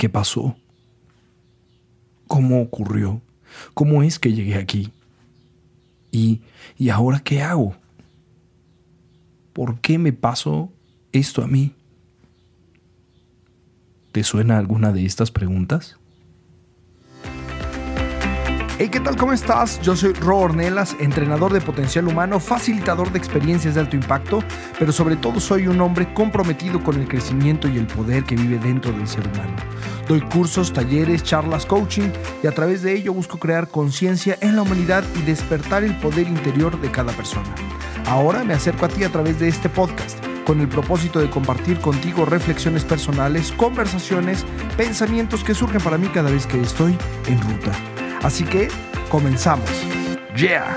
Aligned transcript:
¿Qué 0.00 0.08
pasó? 0.08 0.56
¿Cómo 2.26 2.62
ocurrió? 2.62 3.20
¿Cómo 3.74 4.02
es 4.02 4.18
que 4.18 4.32
llegué 4.32 4.54
aquí? 4.54 4.90
¿Y, 6.10 6.40
¿Y 6.78 6.88
ahora 6.88 7.20
qué 7.20 7.42
hago? 7.42 7.74
¿Por 9.52 9.78
qué 9.82 9.98
me 9.98 10.14
pasó 10.14 10.72
esto 11.12 11.42
a 11.42 11.46
mí? 11.46 11.74
¿Te 14.10 14.24
suena 14.24 14.56
alguna 14.56 14.90
de 14.90 15.04
estas 15.04 15.30
preguntas? 15.30 15.98
Hey, 18.82 18.88
¿qué 18.88 18.98
tal? 18.98 19.14
¿Cómo 19.14 19.34
estás? 19.34 19.78
Yo 19.82 19.94
soy 19.94 20.14
Ro 20.14 20.38
Ornelas, 20.38 20.96
entrenador 21.00 21.52
de 21.52 21.60
potencial 21.60 22.08
humano, 22.08 22.40
facilitador 22.40 23.12
de 23.12 23.18
experiencias 23.18 23.74
de 23.74 23.80
alto 23.82 23.94
impacto, 23.94 24.42
pero 24.78 24.90
sobre 24.90 25.16
todo 25.16 25.38
soy 25.38 25.66
un 25.66 25.82
hombre 25.82 26.14
comprometido 26.14 26.82
con 26.82 26.98
el 26.98 27.06
crecimiento 27.06 27.68
y 27.68 27.76
el 27.76 27.86
poder 27.86 28.24
que 28.24 28.36
vive 28.36 28.58
dentro 28.58 28.90
del 28.90 29.06
ser 29.06 29.26
humano. 29.28 29.54
Doy 30.08 30.22
cursos, 30.22 30.72
talleres, 30.72 31.22
charlas, 31.22 31.66
coaching 31.66 32.08
y 32.42 32.46
a 32.46 32.52
través 32.52 32.80
de 32.80 32.94
ello 32.94 33.12
busco 33.12 33.38
crear 33.38 33.68
conciencia 33.68 34.38
en 34.40 34.56
la 34.56 34.62
humanidad 34.62 35.04
y 35.14 35.24
despertar 35.24 35.84
el 35.84 35.94
poder 35.96 36.26
interior 36.26 36.80
de 36.80 36.90
cada 36.90 37.12
persona. 37.12 37.54
Ahora 38.06 38.44
me 38.44 38.54
acerco 38.54 38.86
a 38.86 38.88
ti 38.88 39.04
a 39.04 39.12
través 39.12 39.38
de 39.38 39.48
este 39.48 39.68
podcast 39.68 40.24
con 40.46 40.58
el 40.58 40.68
propósito 40.68 41.18
de 41.18 41.28
compartir 41.28 41.80
contigo 41.80 42.24
reflexiones 42.24 42.86
personales, 42.86 43.52
conversaciones, 43.52 44.46
pensamientos 44.78 45.44
que 45.44 45.54
surgen 45.54 45.82
para 45.82 45.98
mí 45.98 46.08
cada 46.08 46.30
vez 46.30 46.46
que 46.46 46.58
estoy 46.62 46.96
en 47.26 47.42
ruta. 47.42 47.72
Así 48.22 48.44
que 48.44 48.68
comenzamos. 49.10 49.70
Yeah. 50.36 50.76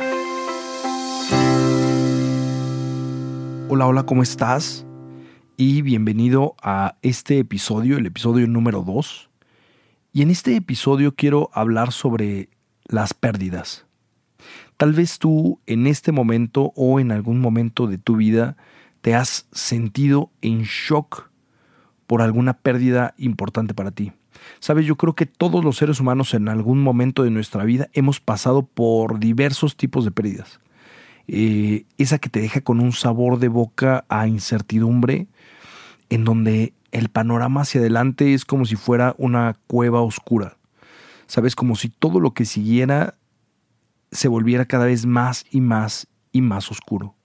Hola, 3.67 3.85
hola, 3.85 4.03
¿cómo 4.05 4.23
estás? 4.23 4.85
Y 5.57 5.81
bienvenido 5.81 6.55
a 6.61 6.95
este 7.01 7.39
episodio, 7.39 7.97
el 7.97 8.05
episodio 8.05 8.47
número 8.47 8.81
2. 8.81 9.29
Y 10.13 10.21
en 10.21 10.29
este 10.29 10.55
episodio 10.55 11.15
quiero 11.15 11.49
hablar 11.53 11.91
sobre 11.91 12.47
las 12.85 13.13
pérdidas. 13.13 13.85
Tal 14.77 14.93
vez 14.93 15.19
tú 15.19 15.59
en 15.65 15.85
este 15.85 16.13
momento 16.13 16.71
o 16.77 17.01
en 17.01 17.11
algún 17.11 17.41
momento 17.41 17.87
de 17.87 17.97
tu 17.97 18.15
vida 18.15 18.55
te 19.01 19.15
has 19.15 19.47
sentido 19.51 20.31
en 20.41 20.61
shock 20.63 21.29
por 22.07 22.21
alguna 22.21 22.53
pérdida 22.53 23.13
importante 23.17 23.73
para 23.73 23.91
ti. 23.91 24.13
Sabes, 24.59 24.85
yo 24.85 24.95
creo 24.95 25.13
que 25.13 25.25
todos 25.25 25.63
los 25.63 25.77
seres 25.77 25.99
humanos 25.99 26.33
en 26.33 26.47
algún 26.47 26.81
momento 26.81 27.23
de 27.23 27.31
nuestra 27.31 27.63
vida 27.63 27.89
hemos 27.93 28.19
pasado 28.19 28.63
por 28.65 29.19
diversos 29.19 29.75
tipos 29.75 30.05
de 30.05 30.11
pérdidas. 30.11 30.59
Eh, 31.27 31.85
esa 31.97 32.17
que 32.19 32.29
te 32.29 32.41
deja 32.41 32.61
con 32.61 32.79
un 32.79 32.91
sabor 32.91 33.39
de 33.39 33.47
boca 33.47 34.05
a 34.09 34.27
incertidumbre, 34.27 35.27
en 36.09 36.25
donde 36.25 36.73
el 36.91 37.09
panorama 37.09 37.61
hacia 37.61 37.81
adelante 37.81 38.33
es 38.33 38.45
como 38.45 38.65
si 38.65 38.75
fuera 38.75 39.15
una 39.17 39.57
cueva 39.67 40.01
oscura. 40.01 40.57
Sabes, 41.27 41.55
como 41.55 41.75
si 41.75 41.89
todo 41.89 42.19
lo 42.19 42.33
que 42.33 42.45
siguiera 42.45 43.15
se 44.11 44.27
volviera 44.27 44.65
cada 44.65 44.85
vez 44.85 45.05
más 45.05 45.45
y 45.49 45.61
más 45.61 46.07
y 46.31 46.41
más 46.41 46.69
oscuro. 46.69 47.15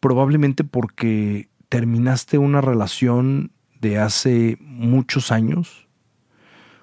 Probablemente 0.00 0.64
porque 0.64 1.48
terminaste 1.68 2.38
una 2.38 2.60
relación 2.60 3.52
de 3.80 3.98
hace 3.98 4.56
muchos 4.60 5.32
años, 5.32 5.88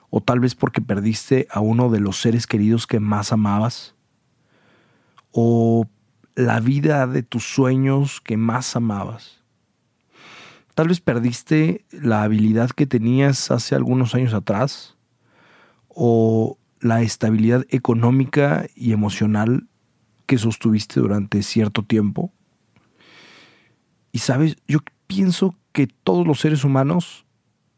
o 0.10 0.22
tal 0.22 0.40
vez 0.40 0.56
porque 0.56 0.82
perdiste 0.82 1.48
a 1.52 1.60
uno 1.60 1.90
de 1.90 2.00
los 2.00 2.22
seres 2.22 2.48
queridos 2.48 2.88
que 2.88 3.00
más 3.00 3.32
amabas, 3.32 3.96
o 5.32 5.88
la 6.36 6.60
vida 6.60 7.08
de 7.08 7.24
tus 7.24 7.44
sueños 7.44 8.22
que 8.22 8.38
más 8.38 8.76
amabas. 8.76 9.44
Tal 10.76 10.88
vez 10.88 11.02
perdiste 11.02 11.86
la 11.92 12.24
habilidad 12.24 12.70
que 12.70 12.86
tenías 12.86 13.50
hace 13.52 13.76
algunos 13.76 14.14
años 14.16 14.34
atrás, 14.34 14.98
o 15.88 16.58
la 16.80 17.02
estabilidad 17.02 17.66
económica 17.70 18.68
y 18.76 18.92
emocional 18.92 19.68
que 20.28 20.38
sostuviste 20.38 21.00
durante 21.00 21.42
cierto 21.42 21.84
tiempo. 21.84 22.32
Y 24.12 24.20
sabes, 24.20 24.58
yo 24.68 24.80
pienso 25.08 25.56
que 25.72 25.88
todos 25.88 26.28
los 26.28 26.40
seres 26.40 26.64
humanos, 26.64 27.26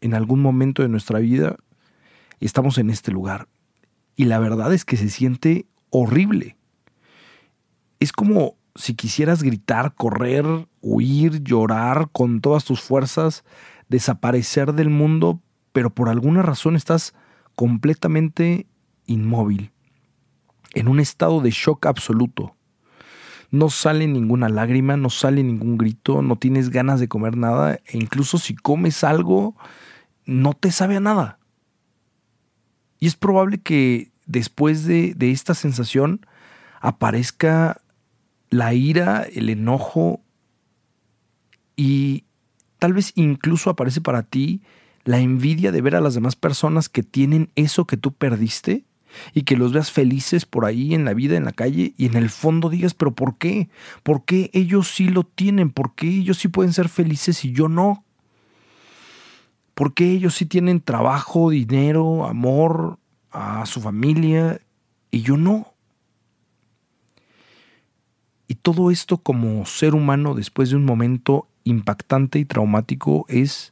en 0.01 0.13
algún 0.13 0.41
momento 0.41 0.81
de 0.81 0.89
nuestra 0.89 1.19
vida, 1.19 1.55
estamos 2.39 2.77
en 2.77 2.89
este 2.89 3.11
lugar. 3.11 3.47
Y 4.15 4.25
la 4.25 4.39
verdad 4.39 4.73
es 4.73 4.85
que 4.85 4.97
se 4.97 5.09
siente 5.09 5.67
horrible. 5.89 6.57
Es 7.99 8.11
como 8.11 8.55
si 8.75 8.93
quisieras 8.95 9.43
gritar, 9.43 9.93
correr, 9.95 10.45
huir, 10.81 11.43
llorar 11.43 12.09
con 12.11 12.41
todas 12.41 12.65
tus 12.65 12.81
fuerzas, 12.81 13.43
desaparecer 13.87 14.73
del 14.73 14.89
mundo, 14.89 15.41
pero 15.71 15.89
por 15.89 16.09
alguna 16.09 16.41
razón 16.41 16.75
estás 16.75 17.13
completamente 17.55 18.67
inmóvil, 19.05 19.71
en 20.73 20.87
un 20.87 20.99
estado 20.99 21.41
de 21.41 21.51
shock 21.51 21.87
absoluto 21.87 22.55
no 23.51 23.69
sale 23.69 24.07
ninguna 24.07 24.49
lágrima, 24.49 24.97
no 24.97 25.09
sale 25.09 25.43
ningún 25.43 25.77
grito, 25.77 26.21
no 26.21 26.37
tienes 26.37 26.69
ganas 26.69 26.99
de 26.99 27.07
comer 27.07 27.35
nada 27.35 27.79
e 27.85 27.97
incluso 27.97 28.37
si 28.37 28.55
comes 28.55 29.03
algo, 29.03 29.55
no 30.25 30.53
te 30.53 30.71
sabe 30.71 30.97
a 30.97 30.99
nada. 30.99 31.39
Y 32.99 33.07
es 33.07 33.15
probable 33.15 33.59
que 33.59 34.11
después 34.25 34.85
de, 34.85 35.13
de 35.15 35.31
esta 35.31 35.55
sensación 35.55 36.25
aparezca 36.81 37.81
la 38.49 38.73
ira, 38.73 39.23
el 39.23 39.49
enojo 39.49 40.21
y 41.75 42.25
tal 42.77 42.93
vez 42.93 43.13
incluso 43.15 43.69
aparece 43.69 44.01
para 44.01 44.23
ti 44.23 44.61
la 45.05 45.19
envidia 45.19 45.71
de 45.71 45.81
ver 45.81 45.95
a 45.95 46.01
las 46.01 46.13
demás 46.13 46.35
personas 46.35 46.89
que 46.89 47.03
tienen 47.03 47.51
eso 47.55 47.85
que 47.85 47.97
tú 47.97 48.13
perdiste 48.13 48.85
y 49.33 49.43
que 49.43 49.57
los 49.57 49.73
veas 49.73 49.91
felices 49.91 50.45
por 50.45 50.65
ahí 50.65 50.93
en 50.93 51.05
la 51.05 51.13
vida, 51.13 51.37
en 51.37 51.45
la 51.45 51.51
calle, 51.51 51.93
y 51.97 52.05
en 52.05 52.15
el 52.15 52.29
fondo 52.29 52.69
digas, 52.69 52.93
pero 52.93 53.13
¿por 53.13 53.37
qué? 53.37 53.69
¿Por 54.03 54.25
qué 54.25 54.49
ellos 54.53 54.89
sí 54.89 55.09
lo 55.09 55.23
tienen? 55.23 55.71
¿Por 55.71 55.95
qué 55.95 56.07
ellos 56.07 56.37
sí 56.37 56.47
pueden 56.47 56.73
ser 56.73 56.89
felices 56.89 57.43
y 57.45 57.51
yo 57.51 57.67
no? 57.67 58.03
¿Por 59.73 59.93
qué 59.93 60.11
ellos 60.11 60.35
sí 60.35 60.45
tienen 60.45 60.81
trabajo, 60.81 61.49
dinero, 61.49 62.25
amor 62.25 62.99
a 63.31 63.65
su 63.65 63.79
familia 63.79 64.59
y 65.11 65.21
yo 65.21 65.37
no? 65.37 65.73
Y 68.47 68.55
todo 68.55 68.91
esto 68.91 69.19
como 69.19 69.65
ser 69.65 69.93
humano 69.93 70.33
después 70.33 70.71
de 70.71 70.75
un 70.75 70.83
momento 70.83 71.47
impactante 71.63 72.39
y 72.39 72.45
traumático 72.45 73.25
es 73.29 73.71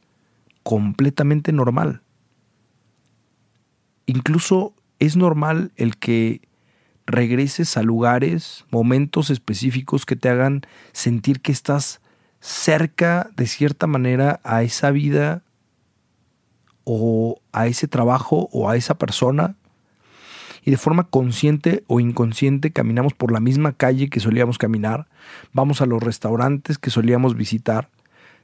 completamente 0.62 1.52
normal. 1.52 2.00
Incluso 4.06 4.72
es 4.98 5.16
normal 5.16 5.72
el 5.76 5.96
que 5.96 6.42
regreses 7.06 7.76
a 7.76 7.82
lugares, 7.82 8.66
momentos 8.70 9.30
específicos 9.30 10.04
que 10.04 10.16
te 10.16 10.28
hagan 10.28 10.62
sentir 10.92 11.40
que 11.40 11.52
estás 11.52 12.00
cerca 12.40 13.30
de 13.36 13.46
cierta 13.46 13.86
manera 13.86 14.40
a 14.44 14.62
esa 14.62 14.90
vida 14.90 15.42
o 16.84 17.40
a 17.52 17.66
ese 17.66 17.88
trabajo 17.88 18.48
o 18.52 18.68
a 18.68 18.76
esa 18.76 18.96
persona 18.96 19.56
y 20.64 20.70
de 20.70 20.76
forma 20.76 21.04
consciente 21.04 21.82
o 21.86 21.98
inconsciente 21.98 22.72
caminamos 22.72 23.14
por 23.14 23.32
la 23.32 23.40
misma 23.40 23.72
calle 23.72 24.10
que 24.10 24.20
solíamos 24.20 24.58
caminar, 24.58 25.06
vamos 25.52 25.80
a 25.80 25.86
los 25.86 26.02
restaurantes 26.02 26.78
que 26.78 26.90
solíamos 26.90 27.36
visitar, 27.36 27.88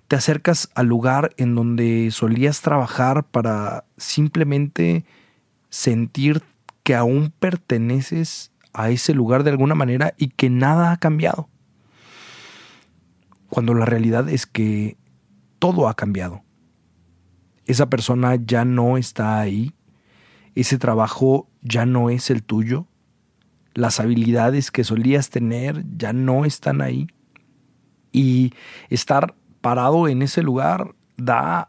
te 0.08 0.16
acercas 0.16 0.70
al 0.74 0.86
lugar 0.86 1.34
en 1.36 1.54
donde 1.54 2.08
solías 2.10 2.62
trabajar 2.62 3.24
para 3.24 3.84
simplemente 3.96 5.04
sentir 5.74 6.44
que 6.84 6.94
aún 6.94 7.32
perteneces 7.36 8.52
a 8.72 8.90
ese 8.90 9.12
lugar 9.12 9.42
de 9.42 9.50
alguna 9.50 9.74
manera 9.74 10.14
y 10.16 10.28
que 10.28 10.48
nada 10.48 10.92
ha 10.92 10.98
cambiado. 10.98 11.48
Cuando 13.48 13.74
la 13.74 13.84
realidad 13.84 14.28
es 14.28 14.46
que 14.46 14.96
todo 15.58 15.88
ha 15.88 15.94
cambiado. 15.94 16.44
Esa 17.66 17.90
persona 17.90 18.36
ya 18.36 18.64
no 18.64 18.96
está 18.98 19.40
ahí, 19.40 19.74
ese 20.54 20.78
trabajo 20.78 21.48
ya 21.60 21.86
no 21.86 22.08
es 22.08 22.30
el 22.30 22.44
tuyo, 22.44 22.86
las 23.74 23.98
habilidades 23.98 24.70
que 24.70 24.84
solías 24.84 25.28
tener 25.28 25.84
ya 25.96 26.12
no 26.12 26.44
están 26.44 26.82
ahí. 26.82 27.08
Y 28.12 28.52
estar 28.90 29.34
parado 29.60 30.06
en 30.06 30.22
ese 30.22 30.40
lugar 30.44 30.94
da 31.16 31.68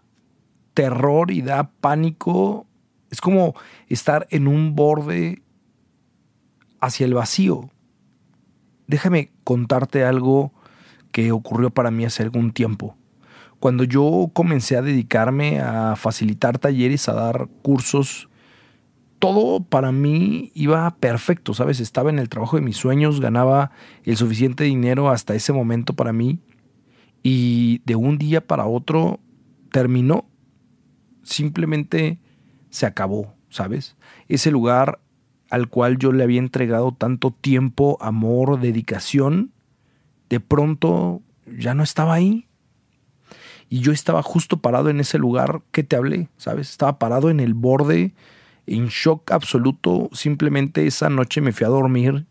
terror 0.75 1.31
y 1.31 1.41
da 1.41 1.71
pánico 1.81 2.67
es 3.15 3.21
como 3.21 3.55
estar 3.87 4.27
en 4.29 4.47
un 4.47 4.75
borde 4.75 5.41
hacia 6.81 7.05
el 7.05 7.13
vacío. 7.13 7.69
Déjame 8.87 9.31
contarte 9.45 10.03
algo 10.03 10.51
que 11.13 11.31
ocurrió 11.31 11.69
para 11.69 11.91
mí 11.91 12.03
hace 12.03 12.23
algún 12.23 12.51
tiempo. 12.51 12.97
Cuando 13.61 13.85
yo 13.85 14.29
comencé 14.33 14.75
a 14.75 14.81
dedicarme 14.81 15.61
a 15.61 15.95
facilitar 15.95 16.59
talleres, 16.59 17.07
a 17.07 17.13
dar 17.13 17.47
cursos, 17.61 18.27
todo 19.19 19.63
para 19.63 19.93
mí 19.93 20.51
iba 20.53 20.93
perfecto, 20.97 21.53
¿sabes? 21.53 21.79
Estaba 21.79 22.09
en 22.09 22.19
el 22.19 22.27
trabajo 22.27 22.57
de 22.57 22.63
mis 22.63 22.75
sueños, 22.75 23.21
ganaba 23.21 23.71
el 24.03 24.17
suficiente 24.17 24.65
dinero 24.65 25.09
hasta 25.09 25.35
ese 25.35 25.53
momento 25.53 25.93
para 25.93 26.11
mí 26.11 26.41
y 27.23 27.81
de 27.85 27.95
un 27.95 28.17
día 28.17 28.45
para 28.45 28.65
otro 28.65 29.21
terminó 29.71 30.25
simplemente 31.23 32.19
se 32.75 32.85
acabó, 32.85 33.33
¿sabes? 33.49 33.95
Ese 34.27 34.51
lugar 34.51 34.99
al 35.49 35.69
cual 35.69 35.97
yo 35.97 36.11
le 36.11 36.23
había 36.23 36.39
entregado 36.39 36.91
tanto 36.91 37.31
tiempo, 37.31 37.97
amor, 38.01 38.59
dedicación, 38.59 39.53
de 40.27 40.41
pronto 40.41 41.21
ya 41.45 41.73
no 41.73 41.83
estaba 41.83 42.15
ahí. 42.15 42.47
Y 43.69 43.79
yo 43.79 43.93
estaba 43.93 44.21
justo 44.21 44.57
parado 44.57 44.89
en 44.89 44.99
ese 44.99 45.17
lugar 45.17 45.61
que 45.71 45.83
te 45.83 45.95
hablé, 45.95 46.27
¿sabes? 46.35 46.69
Estaba 46.69 46.99
parado 46.99 47.29
en 47.29 47.39
el 47.39 47.53
borde, 47.53 48.13
en 48.67 48.87
shock 48.87 49.31
absoluto. 49.31 50.09
Simplemente 50.11 50.85
esa 50.85 51.09
noche 51.09 51.39
me 51.39 51.53
fui 51.53 51.65
a 51.65 51.69
dormir 51.69 52.25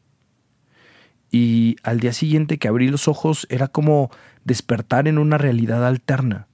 y 1.31 1.77
al 1.83 2.01
día 2.01 2.13
siguiente 2.13 2.59
que 2.59 2.69
abrí 2.69 2.89
los 2.89 3.09
ojos 3.09 3.47
era 3.49 3.69
como 3.69 4.11
despertar 4.45 5.09
en 5.09 5.17
una 5.17 5.39
realidad 5.39 5.87
alterna. 5.87 6.49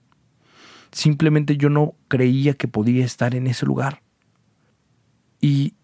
Simplemente 0.93 1.57
yo 1.57 1.69
no 1.69 1.95
creía 2.09 2.55
que 2.55 2.69
podía 2.69 3.05
estar 3.05 3.35
en 3.35 3.47
ese 3.47 3.67
lugar. 3.67 4.03
Y 5.41 5.75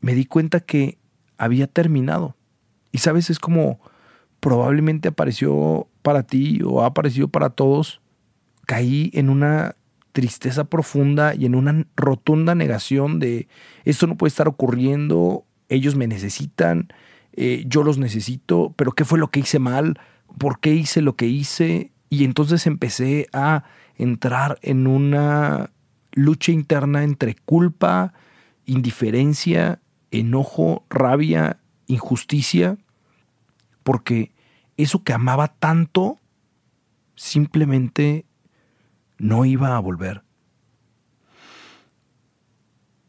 me 0.00 0.14
di 0.14 0.26
cuenta 0.26 0.60
que 0.60 0.98
había 1.38 1.66
terminado. 1.66 2.36
Y 2.92 2.98
sabes, 2.98 3.30
es 3.30 3.38
como 3.38 3.80
probablemente 4.40 5.08
apareció 5.08 5.88
para 6.02 6.22
ti 6.22 6.60
o 6.64 6.82
ha 6.82 6.86
aparecido 6.86 7.28
para 7.28 7.50
todos. 7.50 8.00
Caí 8.66 9.10
en 9.14 9.30
una 9.30 9.76
tristeza 10.12 10.64
profunda 10.64 11.34
y 11.34 11.46
en 11.46 11.54
una 11.54 11.86
rotunda 11.96 12.54
negación 12.54 13.18
de 13.18 13.48
esto 13.84 14.06
no 14.06 14.16
puede 14.16 14.28
estar 14.28 14.46
ocurriendo, 14.46 15.44
ellos 15.68 15.96
me 15.96 16.06
necesitan, 16.06 16.88
eh, 17.32 17.64
yo 17.66 17.82
los 17.82 17.98
necesito, 17.98 18.72
pero 18.76 18.92
¿qué 18.92 19.04
fue 19.04 19.18
lo 19.18 19.28
que 19.30 19.40
hice 19.40 19.58
mal? 19.58 19.98
¿Por 20.38 20.60
qué 20.60 20.72
hice 20.72 21.02
lo 21.02 21.16
que 21.16 21.26
hice? 21.26 21.90
Y 22.10 22.24
entonces 22.24 22.66
empecé 22.68 23.26
a 23.32 23.64
entrar 23.96 24.58
en 24.62 24.86
una 24.86 25.70
lucha 26.12 26.52
interna 26.52 27.04
entre 27.04 27.34
culpa, 27.34 28.12
indiferencia, 28.66 29.80
enojo, 30.10 30.84
rabia, 30.88 31.58
injusticia, 31.86 32.78
porque 33.82 34.32
eso 34.76 35.02
que 35.02 35.12
amaba 35.12 35.48
tanto 35.48 36.18
simplemente 37.14 38.24
no 39.18 39.44
iba 39.44 39.76
a 39.76 39.80
volver. 39.80 40.22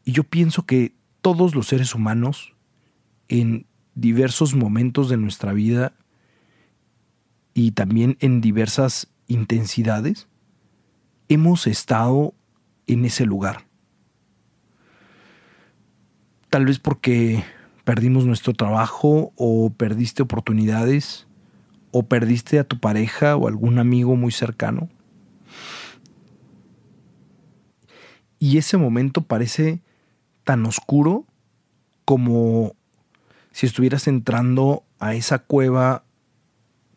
Y 0.04 0.12
yo 0.12 0.22
pienso 0.24 0.64
que 0.66 0.94
todos 1.20 1.54
los 1.54 1.66
seres 1.66 1.94
humanos 1.94 2.54
en 3.28 3.66
diversos 3.94 4.54
momentos 4.54 5.08
de 5.08 5.16
nuestra 5.16 5.52
vida 5.52 5.92
y 7.54 7.72
también 7.72 8.16
en 8.20 8.40
diversas 8.40 9.08
intensidades, 9.26 10.28
hemos 11.28 11.66
estado 11.66 12.34
en 12.86 13.04
ese 13.04 13.26
lugar. 13.26 13.66
Tal 16.50 16.64
vez 16.64 16.78
porque 16.78 17.44
perdimos 17.84 18.26
nuestro 18.26 18.52
trabajo 18.52 19.32
o 19.36 19.70
perdiste 19.70 20.22
oportunidades 20.22 21.26
o 21.92 22.02
perdiste 22.04 22.58
a 22.58 22.64
tu 22.64 22.78
pareja 22.78 23.36
o 23.36 23.48
algún 23.48 23.78
amigo 23.78 24.16
muy 24.16 24.32
cercano. 24.32 24.88
Y 28.38 28.58
ese 28.58 28.76
momento 28.76 29.22
parece 29.22 29.80
tan 30.44 30.66
oscuro 30.66 31.24
como 32.04 32.74
si 33.50 33.66
estuvieras 33.66 34.06
entrando 34.06 34.84
a 34.98 35.14
esa 35.14 35.38
cueva 35.38 36.04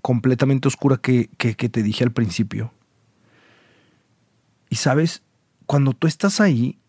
completamente 0.01 0.67
oscura 0.67 0.97
que, 0.97 1.29
que, 1.37 1.53
te 1.53 1.83
dije 1.83 2.03
al 2.03 2.11
principio. 2.11 2.73
Y 4.69 4.75
sabes, 4.75 5.23
cuando 5.65 5.93
tú 5.93 6.07
estás 6.07 6.39
ahí, 6.39 6.79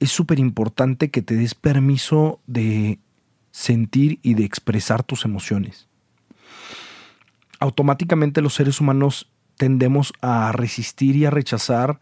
es 0.00 0.10
súper 0.10 0.38
importante 0.38 1.10
que 1.10 1.22
te 1.22 1.34
des 1.34 1.54
permiso 1.54 2.40
de 2.46 2.98
sentir 3.52 4.18
y 4.22 4.34
de 4.34 4.44
expresar 4.44 5.02
tus 5.02 5.24
emociones. 5.24 5.88
Automáticamente 7.60 8.42
los 8.42 8.54
seres 8.54 8.80
humanos 8.80 9.30
tendemos 9.56 10.12
a 10.20 10.52
resistir 10.52 11.16
y 11.16 11.24
a 11.24 11.30
rechazar 11.30 12.00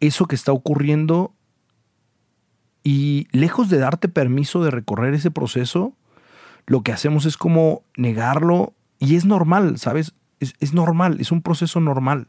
eso 0.00 0.26
que 0.26 0.34
está 0.34 0.52
ocurriendo 0.52 1.32
y 2.82 3.28
lejos 3.32 3.68
de 3.68 3.78
darte 3.78 4.08
permiso 4.08 4.62
de 4.62 4.70
recorrer 4.70 5.14
ese 5.14 5.30
proceso, 5.30 5.94
lo 6.66 6.82
que 6.82 6.92
hacemos 6.92 7.26
es 7.26 7.36
como 7.36 7.82
negarlo 7.96 8.74
y 8.98 9.16
es 9.16 9.24
normal, 9.24 9.78
¿sabes? 9.78 10.14
Es, 10.40 10.72
normal, 10.72 11.18
es 11.20 11.32
un 11.32 11.42
proceso 11.42 11.80
normal. 11.80 12.28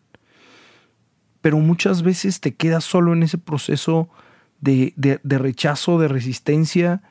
Pero 1.42 1.58
muchas 1.60 2.02
veces 2.02 2.42
te 2.42 2.56
quedas 2.56 2.84
solo 2.84 3.14
en 3.14 3.24
ese 3.24 3.38
proceso 3.38 4.10
de, 4.62 4.94
rechazo, 5.24 6.00
de 6.00 6.08
resistencia, 6.08 7.02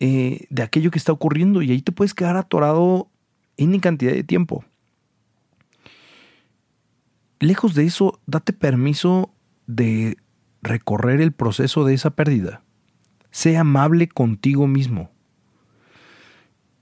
eh, 0.00 0.46
de 0.50 0.62
aquello 0.62 0.90
que 0.90 0.98
está 0.98 1.12
ocurriendo 1.12 1.62
y 1.62 1.70
ahí 1.70 1.82
te 1.82 1.92
puedes 1.92 2.14
quedar 2.14 2.36
atorado 2.36 3.08
en 3.56 3.78
cantidad 3.80 4.12
de 4.12 4.24
tiempo. 4.24 4.64
Lejos 7.38 7.74
de 7.74 7.84
eso, 7.84 8.20
date 8.26 8.52
permiso 8.52 9.30
de 9.66 10.16
recorrer 10.62 11.20
el 11.20 11.32
proceso 11.32 11.84
de 11.84 11.94
esa 11.94 12.10
pérdida. 12.10 12.62
Sé 13.30 13.58
amable 13.58 14.08
contigo 14.08 14.66
mismo. 14.66 15.10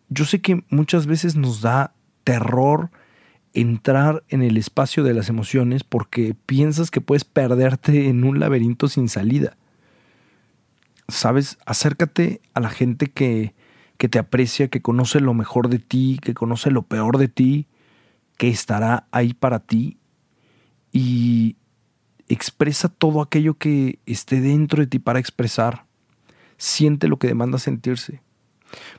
Yo 0.09 0.25
sé 0.25 0.41
que 0.41 0.65
muchas 0.69 1.07
veces 1.07 1.35
nos 1.35 1.61
da 1.61 1.95
terror 2.23 2.91
entrar 3.55 4.25
en 4.29 4.43
el 4.43 4.57
espacio 4.57 5.05
de 5.05 5.15
las 5.15 5.29
emociones 5.29 5.85
porque 5.85 6.35
piensas 6.47 6.91
que 6.91 7.01
puedes 7.01 7.25
perderte 7.25 8.09
en 8.09 8.25
un 8.25 8.41
laberinto 8.41 8.89
sin 8.89 9.09
salida. 9.09 9.57
Sabes, 11.09 11.59
acércate 11.65 12.41
a 12.53 12.61
la 12.61 12.71
gente 12.71 13.07
que, 13.07 13.55
que 13.97 14.09
te 14.09 14.19
aprecia, 14.19 14.69
que 14.69 14.83
conoce 14.83 15.21
lo 15.21 15.35
mejor 15.35 15.69
de 15.69 15.79
ti, 15.79 16.19
que 16.21 16.35
conoce 16.35 16.71
lo 16.71 16.83
peor 16.83 17.19
de 17.19 17.29
ti, 17.29 17.69
que 18.37 18.49
estará 18.49 19.07
ahí 19.13 19.33
para 19.33 19.61
ti 19.61 19.99
y 20.93 21.57
expresa 22.29 22.89
todo 22.89 23.23
aquello 23.23 23.55
que 23.55 24.01
esté 24.07 24.41
dentro 24.41 24.81
de 24.81 24.89
ti 24.89 24.99
para 24.99 25.21
expresar 25.21 25.87
siente 26.57 27.07
lo 27.07 27.19
que 27.19 27.29
demanda 27.29 27.59
sentirse. 27.59 28.24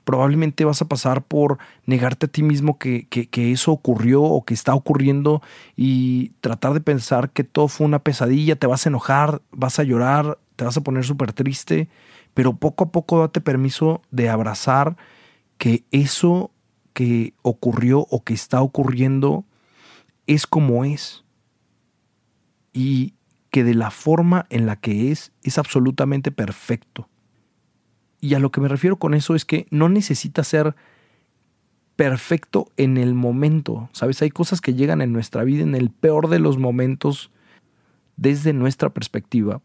Probablemente 0.04 0.66
vas 0.66 0.82
a 0.82 0.88
pasar 0.88 1.24
por 1.24 1.58
negarte 1.86 2.28
a 2.28 2.30
ti 2.30 2.44
mismo 2.44 2.78
que, 2.78 3.08
que, 3.08 3.52
eso 3.52 3.72
ocurrió 3.72 4.24
o 4.24 4.44
que 4.44 4.54
está 4.54 4.74
ocurriendo 4.74 5.42
y 5.76 6.30
tratar 6.42 6.74
de 6.74 6.82
pensar 6.82 7.32
que 7.32 7.44
todo 7.44 7.68
fue 7.68 7.86
una 7.86 8.00
pesadilla, 8.00 8.56
te 8.56 8.68
vas 8.68 8.86
a 8.86 8.90
enojar, 8.90 9.42
vas 9.52 9.80
a 9.80 9.84
llorar, 9.84 10.38
te 10.56 10.66
vas 10.66 10.78
a 10.78 10.82
poner 10.82 11.04
súper 11.04 11.34
triste, 11.34 11.90
pero 12.34 12.54
poco 12.54 12.86
a 12.86 12.92
poco 12.92 13.20
date 13.20 13.42
permiso 13.42 14.02
de 14.12 14.30
abrazar 14.30 14.98
que 15.58 15.84
eso 15.92 16.52
que 16.94 17.34
ocurrió 17.42 18.08
o 18.10 18.24
que 18.24 18.34
está 18.34 18.62
ocurriendo 18.62 19.46
es 20.28 20.48
como 20.48 20.86
es. 20.86 21.24
Y 22.74 23.14
que 23.52 23.64
de 23.64 23.74
la 23.74 23.90
forma 23.92 24.48
en 24.50 24.66
la 24.66 24.76
que 24.76 25.12
es 25.12 25.32
es 25.44 25.58
absolutamente 25.58 26.32
perfecto. 26.32 27.08
Y 28.26 28.34
a 28.34 28.40
lo 28.40 28.50
que 28.50 28.60
me 28.60 28.68
refiero 28.68 28.98
con 28.98 29.14
eso 29.14 29.36
es 29.36 29.46
que 29.46 29.68
no 29.70 29.88
necesita 29.88 30.44
ser 30.44 30.76
perfecto 31.96 32.72
en 32.76 32.98
el 32.98 33.14
momento. 33.14 33.88
Sabes, 33.94 34.20
hay 34.24 34.32
cosas 34.32 34.62
que 34.62 34.74
llegan 34.74 35.04
en 35.04 35.14
nuestra 35.14 35.44
vida 35.44 35.62
en 35.62 35.76
el 35.76 35.92
peor 35.92 36.28
de 36.28 36.40
los 36.40 36.58
momentos 36.58 37.30
desde 38.18 38.52
nuestra 38.52 38.90
perspectiva, 38.90 39.62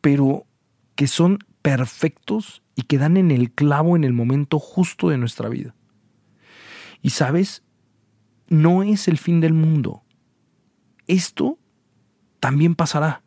pero 0.00 0.46
que 0.94 1.06
son 1.06 1.40
perfectos 1.60 2.62
y 2.74 2.84
que 2.84 2.96
dan 2.96 3.18
en 3.18 3.30
el 3.30 3.50
clavo 3.50 3.96
en 3.96 4.04
el 4.04 4.14
momento 4.14 4.58
justo 4.58 5.10
de 5.10 5.18
nuestra 5.18 5.50
vida. 5.50 5.74
Y 7.02 7.10
sabes, 7.10 7.62
no 8.48 8.82
es 8.82 9.08
el 9.08 9.18
fin 9.18 9.42
del 9.42 9.52
mundo. 9.52 10.02
Esto 11.06 11.58
también 12.40 12.74
pasará 12.74 13.21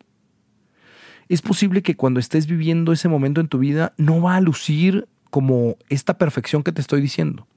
es 1.27 1.41
posible 1.41 1.81
que 1.81 1.95
cuando 1.95 2.19
estés 2.19 2.47
viviendo 2.47 2.91
ese 2.91 3.09
momento 3.09 3.41
en 3.41 3.47
tu 3.47 3.57
vida 3.57 3.93
no 3.97 4.21
va 4.21 4.35
a 4.35 4.41
lucir 4.41 5.07
como 5.29 5.77
esta 5.89 6.17
perfección 6.17 6.63
que 6.63 6.71
te 6.71 6.81
estoy 6.81 7.01
diciendo. 7.01 7.47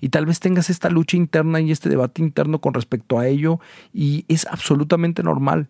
Y 0.00 0.10
tal 0.10 0.26
vez 0.26 0.40
tengas 0.40 0.70
esta 0.70 0.90
lucha 0.90 1.16
interna 1.16 1.60
y 1.60 1.70
este 1.70 1.88
debate 1.88 2.22
interno 2.22 2.60
con 2.60 2.74
respecto 2.74 3.18
a 3.18 3.26
ello 3.26 3.60
y 3.92 4.24
es 4.28 4.46
absolutamente 4.46 5.22
normal. 5.22 5.68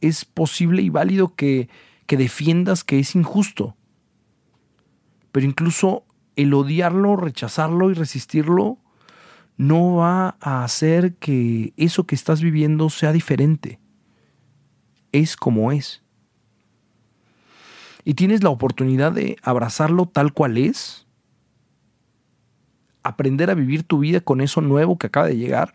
Es 0.00 0.24
posible 0.24 0.82
y 0.82 0.90
válido 0.90 1.34
que, 1.34 1.68
que 2.06 2.16
defiendas 2.16 2.84
que 2.84 2.98
es 2.98 3.14
injusto. 3.14 3.76
Pero 5.32 5.46
incluso 5.46 6.04
el 6.36 6.54
odiarlo, 6.54 7.16
rechazarlo 7.16 7.90
y 7.90 7.94
resistirlo 7.94 8.78
no 9.56 9.96
va 9.96 10.36
a 10.40 10.62
hacer 10.62 11.16
que 11.16 11.72
eso 11.76 12.06
que 12.06 12.14
estás 12.14 12.40
viviendo 12.40 12.90
sea 12.90 13.12
diferente. 13.12 13.80
Es 15.10 15.36
como 15.36 15.72
es 15.72 16.02
y 18.08 18.14
tienes 18.14 18.42
la 18.42 18.48
oportunidad 18.48 19.12
de 19.12 19.36
abrazarlo 19.42 20.06
tal 20.06 20.32
cual 20.32 20.56
es, 20.56 21.06
aprender 23.02 23.50
a 23.50 23.54
vivir 23.54 23.82
tu 23.82 23.98
vida 23.98 24.22
con 24.22 24.40
eso 24.40 24.62
nuevo 24.62 24.96
que 24.96 25.08
acaba 25.08 25.26
de 25.26 25.36
llegar 25.36 25.74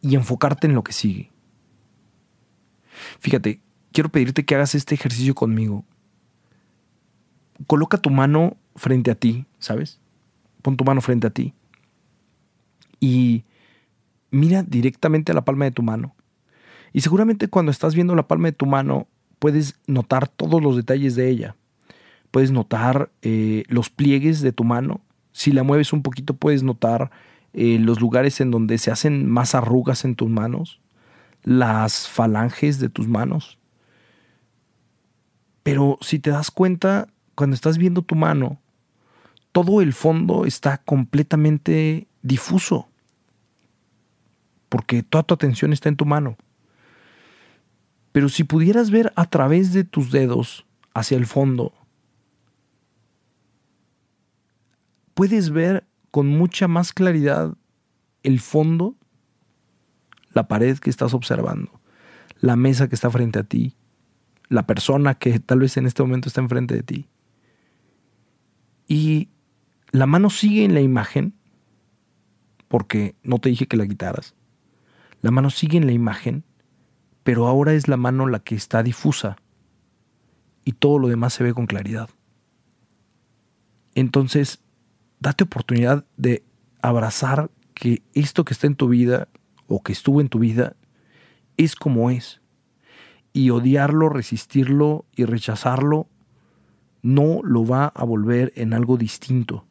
y 0.00 0.16
enfocarte 0.16 0.66
en 0.66 0.74
lo 0.74 0.82
que 0.82 0.92
sigue. 0.92 1.30
Fíjate, 3.20 3.60
quiero 3.92 4.08
pedirte 4.08 4.44
que 4.44 4.56
hagas 4.56 4.74
este 4.74 4.96
ejercicio 4.96 5.36
conmigo. 5.36 5.84
Coloca 7.68 7.98
tu 7.98 8.10
mano 8.10 8.56
frente 8.74 9.12
a 9.12 9.14
ti, 9.14 9.46
¿sabes? 9.60 10.00
Pon 10.62 10.76
tu 10.76 10.82
mano 10.82 11.00
frente 11.00 11.28
a 11.28 11.30
ti. 11.30 11.54
Y 12.98 13.44
mira 14.32 14.64
directamente 14.64 15.30
a 15.30 15.36
la 15.36 15.44
palma 15.44 15.66
de 15.66 15.70
tu 15.70 15.84
mano. 15.84 16.16
Y 16.92 17.02
seguramente 17.02 17.46
cuando 17.46 17.70
estás 17.70 17.94
viendo 17.94 18.16
la 18.16 18.26
palma 18.26 18.48
de 18.48 18.52
tu 18.52 18.66
mano, 18.66 19.06
puedes 19.38 19.76
notar 19.86 20.28
todos 20.28 20.62
los 20.62 20.76
detalles 20.76 21.14
de 21.14 21.28
ella. 21.28 21.56
Puedes 22.30 22.50
notar 22.50 23.10
eh, 23.22 23.64
los 23.68 23.90
pliegues 23.90 24.40
de 24.40 24.52
tu 24.52 24.64
mano. 24.64 25.00
Si 25.32 25.52
la 25.52 25.62
mueves 25.62 25.92
un 25.92 26.02
poquito, 26.02 26.34
puedes 26.34 26.62
notar 26.62 27.10
eh, 27.52 27.78
los 27.78 28.00
lugares 28.00 28.40
en 28.40 28.50
donde 28.50 28.78
se 28.78 28.90
hacen 28.90 29.30
más 29.30 29.54
arrugas 29.54 30.04
en 30.04 30.14
tus 30.14 30.28
manos, 30.28 30.80
las 31.42 32.08
falanges 32.08 32.80
de 32.80 32.88
tus 32.88 33.08
manos. 33.08 33.58
Pero 35.62 35.98
si 36.00 36.18
te 36.18 36.30
das 36.30 36.50
cuenta, 36.50 37.08
cuando 37.34 37.54
estás 37.54 37.78
viendo 37.78 38.02
tu 38.02 38.14
mano, 38.14 38.60
todo 39.52 39.80
el 39.80 39.94
fondo 39.94 40.44
está 40.44 40.78
completamente 40.78 42.06
difuso, 42.22 42.88
porque 44.68 45.02
toda 45.02 45.22
tu 45.22 45.32
atención 45.32 45.72
está 45.72 45.88
en 45.88 45.96
tu 45.96 46.04
mano. 46.04 46.36
Pero 48.16 48.30
si 48.30 48.44
pudieras 48.44 48.90
ver 48.90 49.12
a 49.14 49.26
través 49.26 49.74
de 49.74 49.84
tus 49.84 50.10
dedos 50.10 50.64
hacia 50.94 51.18
el 51.18 51.26
fondo, 51.26 51.74
puedes 55.12 55.50
ver 55.50 55.86
con 56.10 56.26
mucha 56.26 56.66
más 56.66 56.94
claridad 56.94 57.58
el 58.22 58.40
fondo, 58.40 58.96
la 60.32 60.48
pared 60.48 60.78
que 60.78 60.88
estás 60.88 61.12
observando, 61.12 61.78
la 62.40 62.56
mesa 62.56 62.88
que 62.88 62.94
está 62.94 63.10
frente 63.10 63.38
a 63.38 63.44
ti, 63.44 63.76
la 64.48 64.66
persona 64.66 65.16
que 65.16 65.38
tal 65.38 65.58
vez 65.58 65.76
en 65.76 65.84
este 65.84 66.02
momento 66.02 66.30
está 66.30 66.40
enfrente 66.40 66.74
de 66.74 66.82
ti. 66.82 67.08
Y 68.88 69.28
la 69.90 70.06
mano 70.06 70.30
sigue 70.30 70.64
en 70.64 70.72
la 70.72 70.80
imagen, 70.80 71.34
porque 72.68 73.14
no 73.22 73.40
te 73.40 73.50
dije 73.50 73.66
que 73.66 73.76
la 73.76 73.86
quitaras. 73.86 74.34
La 75.20 75.30
mano 75.30 75.50
sigue 75.50 75.76
en 75.76 75.84
la 75.84 75.92
imagen, 75.92 76.44
pero 77.26 77.48
ahora 77.48 77.74
es 77.74 77.88
la 77.88 77.96
mano 77.96 78.28
la 78.28 78.38
que 78.38 78.54
está 78.54 78.84
difusa 78.84 79.36
y 80.64 80.74
todo 80.74 81.00
lo 81.00 81.08
demás 81.08 81.32
se 81.32 81.42
ve 81.42 81.52
con 81.54 81.66
claridad. 81.66 82.08
Entonces, 83.96 84.60
date 85.18 85.42
oportunidad 85.42 86.06
de 86.16 86.44
abrazar 86.82 87.50
que 87.74 88.04
esto 88.14 88.44
que 88.44 88.54
está 88.54 88.68
en 88.68 88.76
tu 88.76 88.86
vida 88.86 89.26
o 89.66 89.82
que 89.82 89.90
estuvo 89.90 90.20
en 90.20 90.28
tu 90.28 90.38
vida 90.38 90.76
es 91.56 91.74
como 91.74 92.10
es. 92.10 92.42
Y 93.32 93.50
odiarlo, 93.50 94.08
resistirlo 94.08 95.04
y 95.16 95.24
rechazarlo 95.24 96.06
no 97.02 97.40
lo 97.42 97.66
va 97.66 97.86
a 97.86 98.04
volver 98.04 98.52
en 98.54 98.72
algo 98.72 98.98
distinto. 98.98 99.66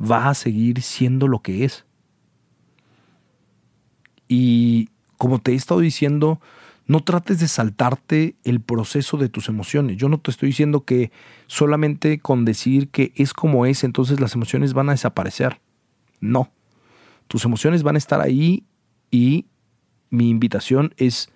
Va 0.00 0.28
a 0.28 0.34
seguir 0.34 0.82
siendo 0.82 1.26
lo 1.26 1.42
que 1.42 1.64
es. 1.64 1.84
Y 4.28 4.90
como 5.20 5.38
te 5.38 5.52
he 5.52 5.54
estado 5.54 5.80
diciendo, 5.80 6.40
no 6.86 7.04
trates 7.04 7.40
de 7.40 7.46
saltarte 7.46 8.36
el 8.42 8.62
proceso 8.62 9.18
de 9.18 9.28
tus 9.28 9.50
emociones. 9.50 9.98
Yo 9.98 10.08
no 10.08 10.18
te 10.18 10.30
estoy 10.30 10.46
diciendo 10.46 10.86
que 10.86 11.12
solamente 11.46 12.20
con 12.20 12.46
decir 12.46 12.88
que 12.88 13.12
es 13.16 13.34
como 13.34 13.66
es, 13.66 13.84
entonces 13.84 14.18
las 14.18 14.34
emociones 14.34 14.72
van 14.72 14.88
a 14.88 14.92
desaparecer. 14.92 15.60
No. 16.20 16.50
Tus 17.28 17.44
emociones 17.44 17.82
van 17.82 17.96
a 17.96 17.98
estar 17.98 18.22
ahí 18.22 18.64
y 19.10 19.44
mi 20.08 20.30
invitación 20.30 20.94
es 20.96 21.28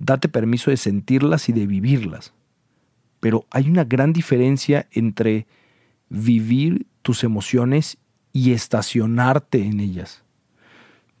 date 0.00 0.28
permiso 0.28 0.72
de 0.72 0.76
sentirlas 0.76 1.48
y 1.48 1.52
de 1.52 1.68
vivirlas. 1.68 2.34
Pero 3.20 3.46
hay 3.52 3.70
una 3.70 3.84
gran 3.84 4.12
diferencia 4.12 4.88
entre 4.90 5.46
vivir 6.08 6.88
tus 7.02 7.22
emociones 7.22 7.98
y 8.32 8.50
estacionarte 8.50 9.62
en 9.62 9.78
ellas. 9.78 10.24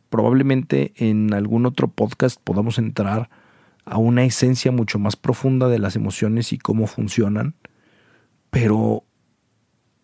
Probablemente 0.08 0.92
en 0.96 1.34
algún 1.34 1.66
otro 1.66 1.88
podcast 1.88 2.40
podamos 2.42 2.78
entrar 2.78 3.28
a 3.84 3.98
una 3.98 4.24
esencia 4.24 4.70
mucho 4.72 4.98
más 4.98 5.16
profunda 5.16 5.68
de 5.68 5.78
las 5.78 5.96
emociones 5.96 6.52
y 6.52 6.58
cómo 6.58 6.86
funcionan, 6.86 7.54
pero 8.50 9.04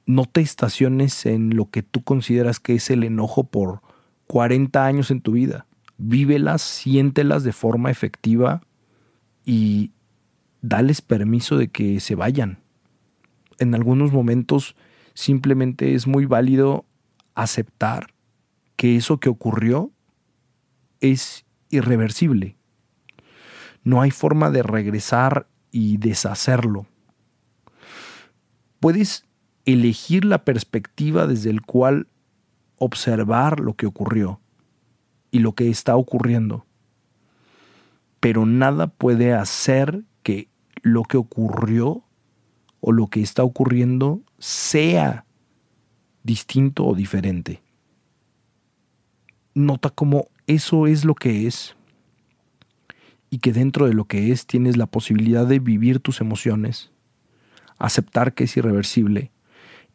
no 0.07 0.25
te 0.27 0.41
estaciones 0.41 1.27
en 1.27 1.57
lo 1.57 1.71
que 1.71 1.83
tú 1.83 2.03
consideras 2.03 2.61
que 2.61 2.75
es 2.75 2.91
el 2.91 3.05
enojo 3.05 3.45
por 3.45 3.81
40 4.27 4.85
años 4.85 5.11
en 5.11 5.21
tu 5.21 5.33
vida. 5.33 5.67
Vívelas, 5.97 6.63
siéntelas 6.63 7.45
de 7.45 7.53
forma 7.53 7.91
efectiva 7.91 8.63
y 9.45 9.93
dales 10.61 11.03
permiso 11.03 11.57
de 11.57 11.69
que 11.69 12.01
se 12.01 12.15
vayan. 12.15 12.59
En 13.59 13.75
algunos 13.75 14.13
momentos 14.13 14.77
simplemente 15.15 15.95
es 15.95 16.07
muy 16.07 16.27
válido 16.27 16.85
aceptar 17.35 18.09
que 18.77 18.97
eso 18.97 19.21
que 19.21 19.29
ocurrió 19.29 19.93
es 21.13 21.45
irreversible 21.71 22.57
no 23.85 24.01
hay 24.01 24.11
forma 24.11 24.51
de 24.51 24.63
regresar 24.63 25.47
y 25.71 25.99
deshacerlo. 25.99 26.87
Puedes 28.81 29.25
elegir 29.67 30.25
la 30.25 30.45
perspectiva 30.45 31.27
desde 31.27 31.51
el 31.51 31.63
cual 31.63 32.09
observar 32.77 33.61
lo 33.61 33.75
que 33.75 33.87
ocurrió 33.87 34.41
y 35.31 35.39
lo 35.39 35.53
que 35.53 35.69
está 35.69 35.97
ocurriendo. 35.97 36.67
Pero 38.21 38.47
nada 38.47 38.87
puede 38.87 39.35
hacer 39.35 40.03
que 40.23 40.49
lo 40.83 41.03
que 41.03 41.19
ocurrió 41.19 42.05
o 42.81 42.93
lo 42.93 43.09
que 43.09 43.21
está 43.21 43.45
ocurriendo 43.45 44.23
sea 44.39 45.27
distinto 46.23 46.87
o 46.87 46.95
diferente. 46.95 47.63
Nota 49.55 49.91
cómo 49.91 50.29
eso 50.47 50.87
es 50.87 51.05
lo 51.05 51.15
que 51.15 51.47
es. 51.47 51.77
Y 53.31 53.39
que 53.39 53.53
dentro 53.53 53.87
de 53.87 53.95
lo 53.95 54.05
que 54.05 54.31
es 54.31 54.47
tienes 54.47 54.77
la 54.77 54.87
posibilidad 54.87 55.47
de 55.47 55.59
vivir 55.59 56.01
tus 56.01 56.21
emociones, 56.21 56.91
aceptar 57.79 58.35
que 58.35 58.45
es 58.45 58.57
irreversible, 58.57 59.33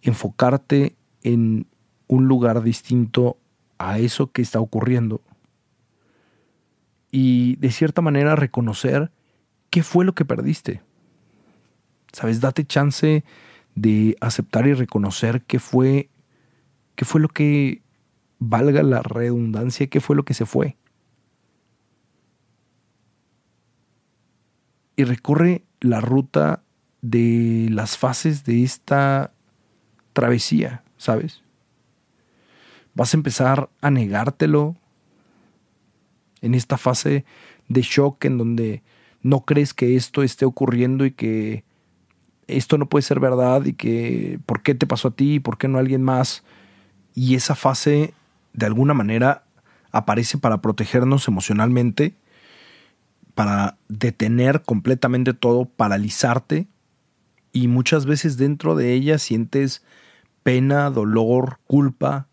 enfocarte 0.02 0.96
en 1.24 1.68
un 2.08 2.28
lugar 2.28 2.64
distinto 2.64 3.38
a 3.78 4.00
eso 4.00 4.32
que 4.32 4.42
está 4.42 4.60
ocurriendo. 4.60 5.22
Y 7.12 7.56
de 7.58 7.72
cierta 7.72 8.02
manera 8.02 8.36
reconocer 8.36 9.12
qué 9.70 9.84
fue 9.84 10.06
lo 10.06 10.14
que 10.14 10.26
perdiste. 10.26 10.82
Sabes, 12.12 12.42
date 12.42 12.66
chance 12.66 13.24
de 13.76 14.18
aceptar 14.20 14.68
y 14.68 14.74
reconocer 14.74 15.44
qué 15.44 15.60
fue 15.60 16.10
qué 16.96 17.06
fue 17.06 17.22
lo 17.22 17.30
que 17.30 17.82
valga 18.40 18.84
la 18.84 19.02
redundancia, 19.02 19.88
qué 19.88 20.00
fue 20.00 20.16
lo 20.16 20.24
que 20.26 20.34
se 20.34 20.46
fue. 20.46 20.78
y 25.00 25.06
recorre 25.06 25.64
la 25.80 26.02
ruta 26.02 26.62
de 27.02 27.70
las 27.72 27.98
fases 27.98 28.44
de 28.44 28.66
esta 28.66 29.32
travesía, 30.12 30.84
¿sabes? 30.98 31.42
Vas 32.96 33.14
a 33.14 33.18
empezar 33.18 33.70
a 33.80 33.92
negártelo 33.92 34.76
en 36.42 36.54
esta 36.54 36.78
fase 36.78 37.24
de 37.70 37.82
shock 37.82 38.26
en 38.26 38.38
donde 38.38 38.84
no 39.22 39.46
crees 39.46 39.74
que 39.74 39.96
esto 39.96 40.22
esté 40.22 40.44
ocurriendo 40.44 41.06
y 41.06 41.12
que 41.12 41.64
esto 42.48 42.78
no 42.78 42.90
puede 42.90 43.04
ser 43.04 43.22
verdad 43.22 43.64
y 43.64 43.76
que 43.76 44.38
por 44.46 44.62
qué 44.64 44.76
te 44.76 44.86
pasó 44.86 45.08
a 45.08 45.16
ti 45.16 45.36
y 45.36 45.40
por 45.40 45.58
qué 45.58 45.70
no 45.70 45.78
a 45.78 45.80
alguien 45.80 46.04
más. 46.04 46.44
Y 47.16 47.36
esa 47.36 47.56
fase 47.56 48.14
de 48.60 48.66
alguna 48.66 48.94
manera 48.94 49.46
aparece 49.92 50.38
para 50.38 50.62
protegernos 50.62 51.28
emocionalmente 51.28 52.16
para 53.40 53.78
detener 53.88 54.64
completamente 54.64 55.34
todo, 55.34 55.64
paralizarte 55.64 56.68
y 57.54 57.70
muchas 57.70 58.06
veces 58.06 58.36
dentro 58.36 58.76
de 58.76 58.92
ella 58.92 59.18
sientes 59.18 59.82
pena, 60.44 60.90
dolor, 60.90 61.60
culpa 61.66 62.28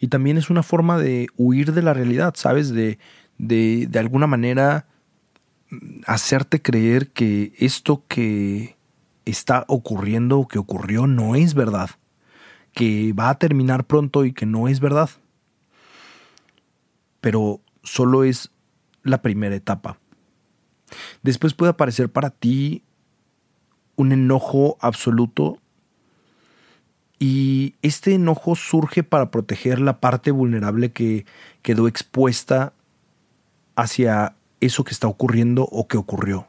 y 0.00 0.08
también 0.08 0.36
es 0.36 0.50
una 0.50 0.64
forma 0.64 0.98
de 0.98 1.28
huir 1.36 1.72
de 1.72 1.82
la 1.82 1.94
realidad, 1.94 2.34
¿sabes? 2.36 2.70
De, 2.70 2.98
de, 3.38 3.86
de 3.88 3.98
alguna 4.00 4.26
manera 4.26 4.88
mm, 5.70 6.00
hacerte 6.08 6.60
creer 6.60 7.10
que 7.12 7.52
esto 7.58 8.02
que 8.08 8.76
está 9.24 9.64
ocurriendo 9.68 10.40
o 10.40 10.48
que 10.48 10.58
ocurrió 10.58 11.06
no 11.06 11.36
es 11.36 11.54
verdad, 11.54 11.90
que 12.72 13.12
va 13.12 13.30
a 13.30 13.38
terminar 13.38 13.84
pronto 13.84 14.24
y 14.24 14.32
que 14.32 14.46
no 14.46 14.66
es 14.66 14.80
verdad. 14.80 15.10
Pero 17.24 17.62
solo 17.82 18.22
es 18.22 18.50
la 19.02 19.22
primera 19.22 19.54
etapa. 19.54 19.98
Después 21.22 21.54
puede 21.54 21.70
aparecer 21.70 22.10
para 22.10 22.28
ti 22.28 22.82
un 23.96 24.12
enojo 24.12 24.76
absoluto 24.78 25.58
y 27.18 27.76
este 27.80 28.12
enojo 28.12 28.56
surge 28.56 29.04
para 29.04 29.30
proteger 29.30 29.80
la 29.80 30.00
parte 30.00 30.32
vulnerable 30.32 30.92
que 30.92 31.24
quedó 31.62 31.88
expuesta 31.88 32.74
hacia 33.74 34.36
eso 34.60 34.84
que 34.84 34.92
está 34.92 35.08
ocurriendo 35.08 35.66
o 35.72 35.88
que 35.88 35.96
ocurrió. 35.96 36.46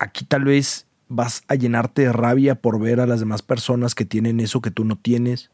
Aquí 0.00 0.24
tal 0.24 0.46
vez 0.46 0.88
vas 1.06 1.44
a 1.46 1.54
llenarte 1.54 2.02
de 2.02 2.12
rabia 2.12 2.56
por 2.56 2.80
ver 2.80 2.98
a 2.98 3.06
las 3.06 3.20
demás 3.20 3.42
personas 3.42 3.94
que 3.94 4.04
tienen 4.04 4.40
eso 4.40 4.60
que 4.60 4.72
tú 4.72 4.84
no 4.84 4.96
tienes. 4.96 5.52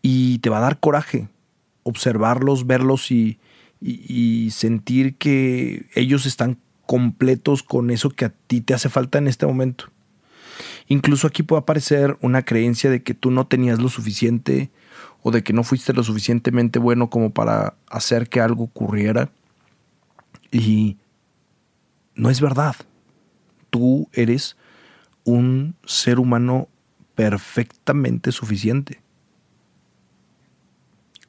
Y 0.00 0.38
te 0.38 0.48
va 0.48 0.56
a 0.56 0.62
dar 0.62 0.80
coraje 0.80 1.28
observarlos, 1.86 2.66
verlos 2.66 3.10
y, 3.10 3.38
sentir 4.50 5.16
que 5.16 5.86
ellos 5.94 6.26
están 6.26 6.58
completos 6.86 7.62
con 7.62 7.90
eso 7.90 8.10
que 8.10 8.24
a 8.24 8.30
ti 8.30 8.60
te 8.60 8.74
hace 8.74 8.88
falta 8.88 9.18
en 9.18 9.28
este 9.28 9.46
momento. 9.46 9.86
Incluso 10.88 11.26
aquí 11.26 11.42
puede 11.42 11.60
aparecer 11.60 12.16
una 12.20 12.42
creencia 12.42 12.90
de 12.90 13.02
que 13.02 13.14
tú 13.14 13.30
no 13.30 13.46
tenías 13.46 13.78
lo 13.78 13.88
suficiente 13.88 14.70
o 15.22 15.30
de 15.30 15.44
que 15.44 15.52
no 15.52 15.62
fuiste 15.62 15.92
lo 15.92 16.02
suficientemente 16.02 16.78
bueno 16.78 17.10
como 17.10 17.30
para 17.30 17.74
hacer 17.88 18.28
que 18.28 18.40
algo 18.40 18.64
ocurriera. 18.64 19.30
Y 20.50 20.96
no 22.14 22.30
es 22.30 22.40
verdad. 22.40 22.74
Tú 23.70 24.08
eres 24.12 24.56
un 25.24 25.76
ser 25.84 26.18
humano 26.18 26.68
perfectamente 27.14 28.32
suficiente. 28.32 29.05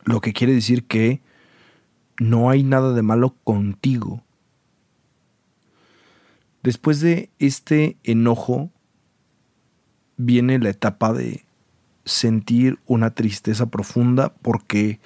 Lo 0.08 0.22
que 0.22 0.32
quiere 0.32 0.54
decir 0.54 0.86
que 0.86 1.22
no 2.18 2.50
hay 2.50 2.64
nada 2.64 2.94
de 2.94 3.02
malo 3.02 3.36
contigo. 3.44 4.24
Después 6.64 7.02
de 7.02 7.30
este 7.40 7.98
enojo 8.04 8.72
viene 10.16 10.60
la 10.60 10.70
etapa 10.70 11.12
de 11.12 11.46
sentir 12.06 12.80
una 12.86 13.14
tristeza 13.16 13.66
profunda 13.66 14.34
porque 14.42 15.02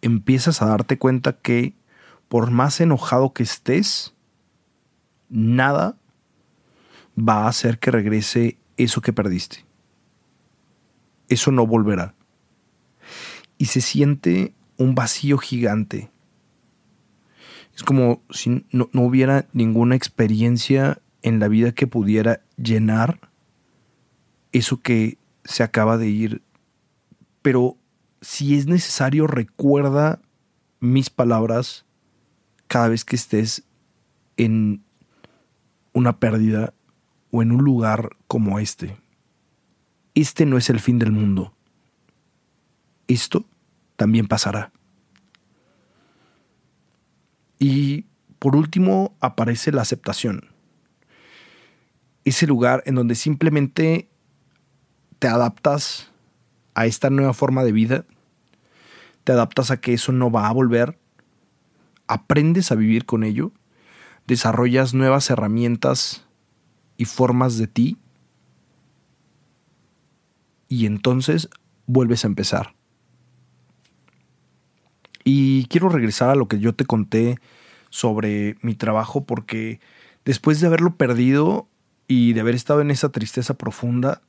empiezas 0.00 0.62
a 0.62 0.66
darte 0.66 0.96
cuenta 0.96 1.34
que 1.34 1.74
por 2.28 2.50
más 2.50 2.80
enojado 2.80 3.34
que 3.34 3.42
estés, 3.42 4.14
nada 5.28 5.98
va 7.18 7.44
a 7.44 7.48
hacer 7.48 7.78
que 7.78 7.90
regrese 7.90 8.58
eso 8.78 9.02
que 9.02 9.12
perdiste. 9.12 9.66
Eso 11.28 11.52
no 11.52 11.66
volverá. 11.66 12.14
Y 13.58 13.66
se 13.66 13.80
siente 13.80 14.54
un 14.76 14.94
vacío 14.94 15.36
gigante. 15.38 16.10
Es 17.74 17.82
como 17.82 18.22
si 18.30 18.64
no, 18.72 18.88
hubiera 18.94 19.46
ninguna 19.52 19.94
experiencia 19.94 21.00
en 21.22 21.38
la 21.38 21.48
vida 21.48 21.72
que 21.72 21.86
pudiera 21.86 22.40
llenar 22.56 23.30
eso 24.52 24.80
que 24.80 25.18
se 25.44 25.62
acaba 25.62 25.98
de 25.98 26.08
ir. 26.08 26.42
Pero 27.42 27.76
si 28.20 28.56
es 28.56 28.66
necesario, 28.66 29.26
recuerda 29.26 30.20
mis 30.80 31.10
palabras 31.10 31.84
cada 32.66 32.88
vez 32.88 33.04
que 33.04 33.16
estés 33.16 33.64
en 34.36 34.82
una 35.92 36.18
pérdida 36.18 36.74
o 37.30 37.42
en 37.42 37.52
un 37.52 37.64
lugar 37.64 38.10
como 38.26 38.58
este. 38.58 38.96
Este 40.14 40.46
no 40.46 40.56
es 40.58 40.70
el 40.70 40.80
fin 40.80 40.98
del 40.98 41.12
mundo. 41.12 41.54
Esto 43.08 43.44
también 43.96 44.28
pasará. 44.28 44.70
Y 47.58 48.06
por 48.38 48.54
último 48.54 49.16
aparece 49.20 49.72
la 49.72 49.82
aceptación. 49.82 50.48
Ese 52.24 52.46
lugar 52.46 52.82
en 52.86 52.94
donde 52.94 53.16
simplemente 53.16 54.08
te 55.18 55.26
adaptas 55.26 56.10
a 56.74 56.86
esta 56.86 57.10
nueva 57.10 57.32
forma 57.32 57.64
de 57.64 57.72
vida, 57.72 58.04
te 59.24 59.32
adaptas 59.32 59.70
a 59.70 59.80
que 59.80 59.94
eso 59.94 60.12
no 60.12 60.30
va 60.30 60.46
a 60.46 60.52
volver, 60.52 60.98
aprendes 62.06 62.70
a 62.70 62.76
vivir 62.76 63.04
con 63.04 63.24
ello, 63.24 63.50
desarrollas 64.26 64.94
nuevas 64.94 65.28
herramientas 65.30 66.24
y 66.96 67.06
formas 67.06 67.58
de 67.58 67.66
ti 67.66 67.96
y 70.68 70.86
entonces 70.86 71.48
vuelves 71.86 72.24
a 72.24 72.28
empezar. 72.28 72.77
Y 75.30 75.66
quiero 75.66 75.90
regresar 75.90 76.30
a 76.30 76.34
lo 76.34 76.48
que 76.48 76.58
yo 76.58 76.74
te 76.74 76.86
conté 76.86 77.38
sobre 77.90 78.56
mi 78.62 78.74
trabajo 78.74 79.24
porque 79.26 79.78
después 80.24 80.58
de 80.58 80.68
haberlo 80.68 80.96
perdido 80.96 81.68
y 82.06 82.32
de 82.32 82.40
haber 82.40 82.54
estado 82.54 82.80
en 82.80 82.90
esa 82.90 83.10
tristeza 83.10 83.52
profunda, 83.52 84.22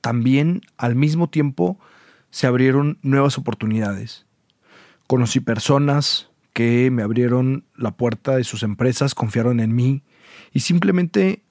también 0.00 0.62
al 0.78 0.96
mismo 0.96 1.28
tiempo 1.28 1.78
se 2.30 2.48
abrieron 2.48 2.98
nuevas 3.02 3.38
oportunidades. 3.38 4.26
Conocí 5.06 5.38
personas 5.38 6.28
que 6.52 6.90
me 6.90 7.04
abrieron 7.04 7.64
la 7.76 7.92
puerta 7.92 8.34
de 8.34 8.42
sus 8.42 8.64
empresas, 8.64 9.14
confiaron 9.14 9.60
en 9.60 9.76
mí 9.76 10.02
y 10.52 10.58
simplemente 10.58 11.44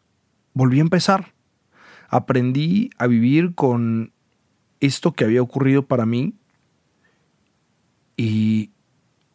volví 0.54 0.80
a 0.80 0.82
empezar. 0.82 1.32
Aprendí 2.10 2.90
a 2.98 3.08
vivir 3.08 3.56
con 3.56 4.12
esto 4.82 5.14
que 5.14 5.24
había 5.24 5.42
ocurrido 5.42 5.84
para 5.88 6.06
mí 6.06 6.34
y 8.18 8.72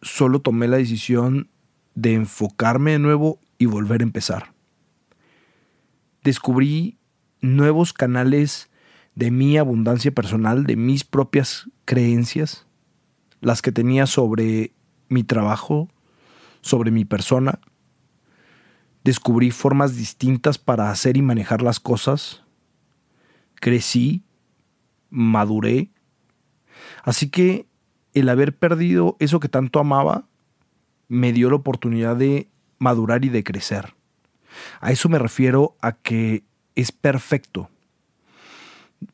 solo 0.02 0.40
tomé 0.40 0.68
la 0.68 0.78
decisión 0.78 1.48
de 1.94 2.14
enfocarme 2.14 2.92
de 2.92 2.98
nuevo 2.98 3.38
y 3.58 3.66
volver 3.66 4.00
a 4.00 4.04
empezar. 4.04 4.54
Descubrí 6.22 6.98
nuevos 7.40 7.92
canales 7.92 8.70
de 9.14 9.30
mi 9.30 9.58
abundancia 9.58 10.12
personal, 10.12 10.64
de 10.64 10.76
mis 10.76 11.04
propias 11.04 11.68
creencias, 11.84 12.66
las 13.40 13.62
que 13.62 13.72
tenía 13.72 14.06
sobre 14.06 14.72
mi 15.08 15.24
trabajo, 15.24 15.88
sobre 16.60 16.90
mi 16.90 17.04
persona. 17.04 17.58
Descubrí 19.04 19.50
formas 19.50 19.96
distintas 19.96 20.58
para 20.58 20.90
hacer 20.90 21.16
y 21.16 21.22
manejar 21.22 21.62
las 21.62 21.80
cosas. 21.80 22.44
Crecí, 23.56 24.24
maduré. 25.10 25.90
Así 27.02 27.30
que 27.30 27.66
el 28.14 28.28
haber 28.28 28.56
perdido 28.56 29.16
eso 29.18 29.40
que 29.40 29.48
tanto 29.48 29.78
amaba 29.80 30.24
me 31.08 31.32
dio 31.32 31.50
la 31.50 31.56
oportunidad 31.56 32.16
de 32.16 32.48
madurar 32.78 33.24
y 33.24 33.28
de 33.28 33.44
crecer. 33.44 33.94
A 34.80 34.92
eso 34.92 35.08
me 35.08 35.18
refiero 35.18 35.76
a 35.80 35.92
que 35.92 36.44
es 36.74 36.92
perfecto 36.92 37.68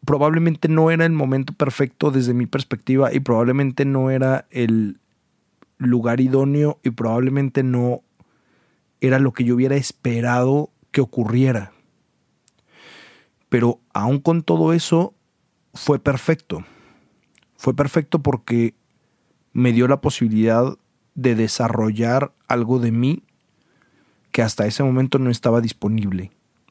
probablemente 0.04 0.68
no 0.68 0.90
era 0.90 1.04
el 1.04 1.12
momento 1.12 1.52
perfecto 1.52 2.10
desde 2.10 2.34
mi 2.34 2.46
perspectiva 2.46 3.12
y 3.12 3.20
probablemente 3.20 3.84
no 3.84 4.10
era 4.10 4.46
el 4.50 4.98
lugar 5.78 6.20
idóneo 6.20 6.80
y 6.82 6.90
probablemente 6.90 7.62
no 7.62 8.02
era 9.00 9.18
lo 9.18 9.32
que 9.32 9.44
yo 9.44 9.54
hubiera 9.54 9.76
esperado 9.76 10.70
que 10.90 11.00
ocurriera. 11.00 11.72
Pero 13.48 13.80
aún 13.92 14.18
con 14.18 14.42
todo 14.42 14.72
eso, 14.72 15.14
fue 15.74 15.98
perfecto. 15.98 16.64
Fue 17.56 17.74
perfecto 17.74 18.22
porque 18.22 18.74
me 19.56 19.72
dio 19.72 19.88
la 19.88 20.00
posibilidad 20.00 20.76
de 21.14 21.34
desarrollar 21.34 22.32
algo 22.48 22.78
de 22.78 22.92
mí 22.92 23.22
que 24.30 24.42
hasta 24.42 24.66
ese 24.66 24.82
momento 24.82 25.18
no 25.18 25.30
estaba 25.30 25.60
disponible 25.60 26.30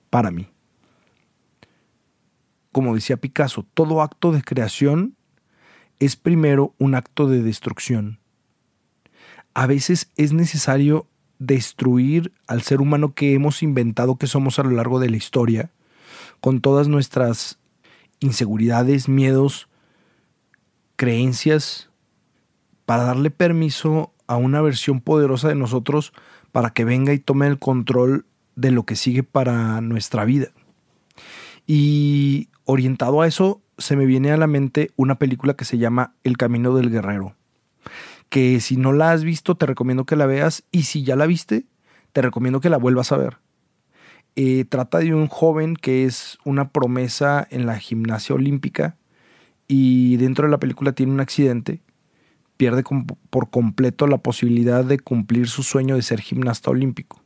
para 0.09 0.31
mí 0.31 0.49
como 2.75 2.93
decía 2.93 3.15
Picasso, 3.15 3.65
todo 3.73 4.01
acto 4.01 4.33
de 4.33 4.41
creación 4.41 5.15
es 6.01 6.17
primero 6.17 6.73
un 6.77 6.93
acto 6.93 7.29
de 7.29 7.41
destrucción. 7.41 8.19
A 9.53 9.65
veces 9.65 10.11
es 10.17 10.33
necesario 10.33 11.07
destruir 11.39 12.33
al 12.47 12.63
ser 12.63 12.81
humano 12.81 13.13
que 13.13 13.33
hemos 13.33 13.63
inventado 13.63 14.17
que 14.17 14.27
somos 14.27 14.59
a 14.59 14.63
lo 14.63 14.71
largo 14.71 14.99
de 14.99 15.09
la 15.09 15.15
historia, 15.15 15.71
con 16.41 16.59
todas 16.59 16.89
nuestras 16.89 17.59
inseguridades, 18.19 19.07
miedos, 19.07 19.69
creencias, 20.97 21.89
para 22.85 23.03
darle 23.03 23.31
permiso 23.31 24.13
a 24.27 24.37
una 24.37 24.61
versión 24.61 25.01
poderosa 25.01 25.47
de 25.47 25.55
nosotros 25.55 26.13
para 26.51 26.71
que 26.71 26.85
venga 26.85 27.13
y 27.13 27.19
tome 27.19 27.47
el 27.47 27.59
control 27.59 28.25
de 28.55 28.71
lo 28.71 28.83
que 28.83 28.95
sigue 28.95 29.23
para 29.23 29.81
nuestra 29.81 30.25
vida. 30.25 30.47
Y 31.67 32.49
orientado 32.63 33.21
a 33.21 33.27
eso, 33.27 33.61
se 33.77 33.95
me 33.95 34.05
viene 34.05 34.31
a 34.31 34.37
la 34.37 34.47
mente 34.47 34.91
una 34.95 35.15
película 35.15 35.55
que 35.55 35.65
se 35.65 35.77
llama 35.77 36.13
El 36.23 36.37
Camino 36.37 36.73
del 36.75 36.89
Guerrero. 36.89 37.35
Que 38.29 38.59
si 38.59 38.77
no 38.77 38.93
la 38.93 39.11
has 39.11 39.23
visto, 39.23 39.55
te 39.55 39.65
recomiendo 39.65 40.05
que 40.05 40.15
la 40.15 40.25
veas. 40.25 40.63
Y 40.71 40.83
si 40.83 41.03
ya 41.03 41.15
la 41.15 41.25
viste, 41.25 41.65
te 42.13 42.21
recomiendo 42.21 42.59
que 42.61 42.69
la 42.69 42.77
vuelvas 42.77 43.11
a 43.11 43.17
ver. 43.17 43.37
Eh, 44.35 44.65
trata 44.67 44.99
de 44.99 45.13
un 45.13 45.27
joven 45.27 45.75
que 45.75 46.05
es 46.05 46.37
una 46.43 46.69
promesa 46.69 47.47
en 47.49 47.65
la 47.65 47.79
gimnasia 47.79 48.35
olímpica 48.35 48.97
y 49.67 50.17
dentro 50.17 50.45
de 50.45 50.51
la 50.51 50.59
película 50.59 50.91
tiene 50.91 51.13
un 51.13 51.21
accidente. 51.21 51.81
Pierde 52.57 52.83
por 53.29 53.49
completo 53.49 54.07
la 54.07 54.17
posibilidad 54.17 54.85
de 54.85 54.99
cumplir 54.99 55.47
su 55.47 55.63
sueño 55.63 55.95
de 55.95 56.01
ser 56.01 56.21
gimnasta 56.21 56.71
olímpico. 56.71 57.21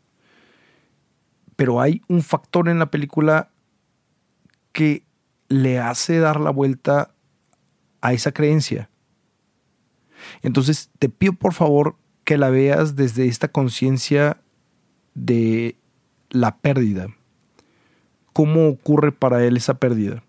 Pero 1.55 1.81
hay 1.81 2.01
un 2.07 2.21
factor 2.23 2.69
en 2.69 2.79
la 2.79 2.89
película 2.89 3.49
que 4.71 5.03
le 5.49 5.79
hace 5.79 6.19
dar 6.19 6.39
la 6.39 6.51
vuelta 6.51 7.13
a 8.01 8.13
esa 8.13 8.31
creencia. 8.31 8.89
Entonces 10.41 10.89
te 10.99 11.09
pido 11.09 11.33
por 11.33 11.53
favor 11.53 11.95
que 12.23 12.37
la 12.37 12.49
veas 12.49 12.95
desde 12.95 13.27
esta 13.27 13.47
conciencia 13.47 14.37
de 15.15 15.75
la 16.29 16.57
pérdida. 16.57 17.07
¿Cómo 18.33 18.69
ocurre 18.69 19.11
para 19.11 19.43
él 19.43 19.57
esa 19.57 19.79
pérdida? 19.79 20.23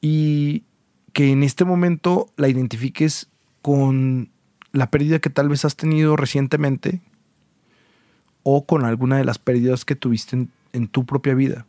Y 0.00 0.64
que 1.16 1.32
en 1.32 1.42
este 1.42 1.64
momento 1.64 2.30
la 2.36 2.46
identifiques 2.46 3.30
con 3.62 4.28
la 4.72 4.90
pérdida 4.90 5.18
que 5.18 5.30
tal 5.30 5.48
vez 5.48 5.64
has 5.64 5.74
tenido 5.74 6.14
recientemente 6.14 7.00
o 8.42 8.66
con 8.66 8.84
alguna 8.84 9.16
de 9.16 9.24
las 9.24 9.38
pérdidas 9.38 9.86
que 9.86 9.96
tuviste 9.96 10.46
en, 10.74 10.88
tu 10.88 11.06
propia 11.06 11.32
vida. 11.32 11.64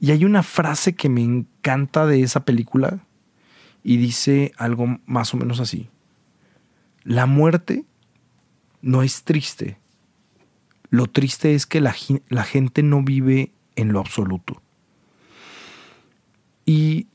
Y 0.00 0.10
hay 0.10 0.24
una 0.24 0.42
frase 0.42 0.96
que 0.96 1.08
me 1.08 1.22
encanta 1.22 2.06
de 2.06 2.22
esa 2.22 2.44
película 2.44 2.98
y 3.84 3.98
dice 3.98 4.50
algo 4.56 4.98
más 5.06 5.32
o 5.32 5.36
menos 5.36 5.60
así. 5.60 5.88
La 7.04 7.26
muerte 7.26 7.84
no 8.82 9.04
es 9.04 9.22
triste. 9.22 9.78
Lo 10.90 11.06
triste 11.06 11.54
es 11.54 11.66
que 11.66 11.80
la, 11.80 11.94
la 12.30 12.42
gente 12.42 12.82
no 12.82 13.04
vive 13.04 13.52
en 13.76 13.92
lo 13.92 14.00
absoluto. 14.00 14.60
Y 16.64 17.06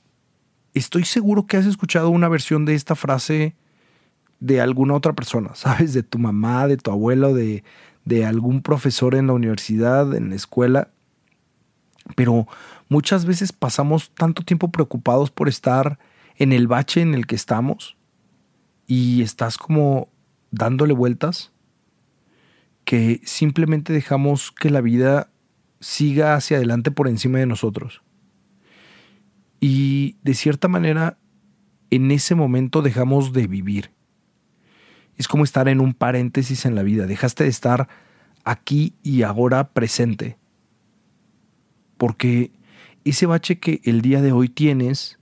estoy 0.73 1.05
seguro 1.05 1.45
que 1.45 1.57
has 1.57 1.65
escuchado 1.65 2.09
una 2.09 2.29
versión 2.29 2.65
de 2.65 2.75
esta 2.75 2.95
frase 2.95 3.55
de 4.39 4.61
alguna 4.61 4.95
otra 4.95 5.13
persona, 5.13 5.51
¿sabes? 5.55 5.93
De 5.93 6.03
tu 6.03 6.19
mamá, 6.19 6.67
de 6.67 6.77
tu 6.77 6.91
abuelo, 6.91 7.33
de, 7.33 7.63
de 8.05 8.25
algún 8.25 8.61
profesor 8.61 9.15
en 9.15 9.27
la 9.27 9.33
universidad, 9.33 10.13
en 10.15 10.29
la 10.29 10.35
escuela. 10.35 10.89
Pero 12.15 12.47
muchas 12.89 13.25
veces 13.25 13.53
pasamos 13.53 14.11
tanto 14.11 14.43
tiempo 14.43 14.71
preocupados 14.71 15.29
por 15.31 15.47
estar 15.47 15.99
en 16.35 16.51
el 16.51 16.67
bache 16.67 17.01
en 17.01 17.13
el 17.13 17.27
que 17.27 17.35
estamos 17.35 17.95
y 18.87 19.21
estás 19.21 19.57
como 19.57 20.09
dándole 20.49 20.93
vueltas 20.93 21.51
que 22.83 23.21
simplemente 23.23 23.93
dejamos 23.93 24.51
que 24.51 24.69
la 24.69 24.81
vida 24.81 25.29
siga 25.79 26.35
hacia 26.35 26.57
adelante 26.57 26.91
por 26.91 27.07
encima 27.07 27.39
de 27.39 27.45
nosotros. 27.45 28.01
Y 29.61 30.17
de 30.23 30.33
cierta 30.33 30.67
manera, 30.67 31.17
en 31.89 32.11
ese 32.11 32.35
momento 32.35 32.81
dejamos 32.81 33.31
de 33.31 33.47
vivir 33.47 33.91
es 35.21 35.27
como 35.27 35.43
estar 35.43 35.67
en 35.67 35.81
un 35.81 35.93
paréntesis 35.93 36.65
en 36.65 36.73
la 36.73 36.83
vida. 36.83 37.05
Dejaste 37.05 37.43
de 37.43 37.49
estar 37.51 37.87
aquí 38.43 38.95
y 39.03 39.21
ahora 39.21 39.69
presente. 39.69 40.37
Porque 41.97 42.51
ese 43.05 43.27
bache 43.27 43.59
que 43.59 43.81
el 43.83 44.01
día 44.01 44.21
de 44.21 44.31
hoy 44.31 44.49
tienes 44.49 45.19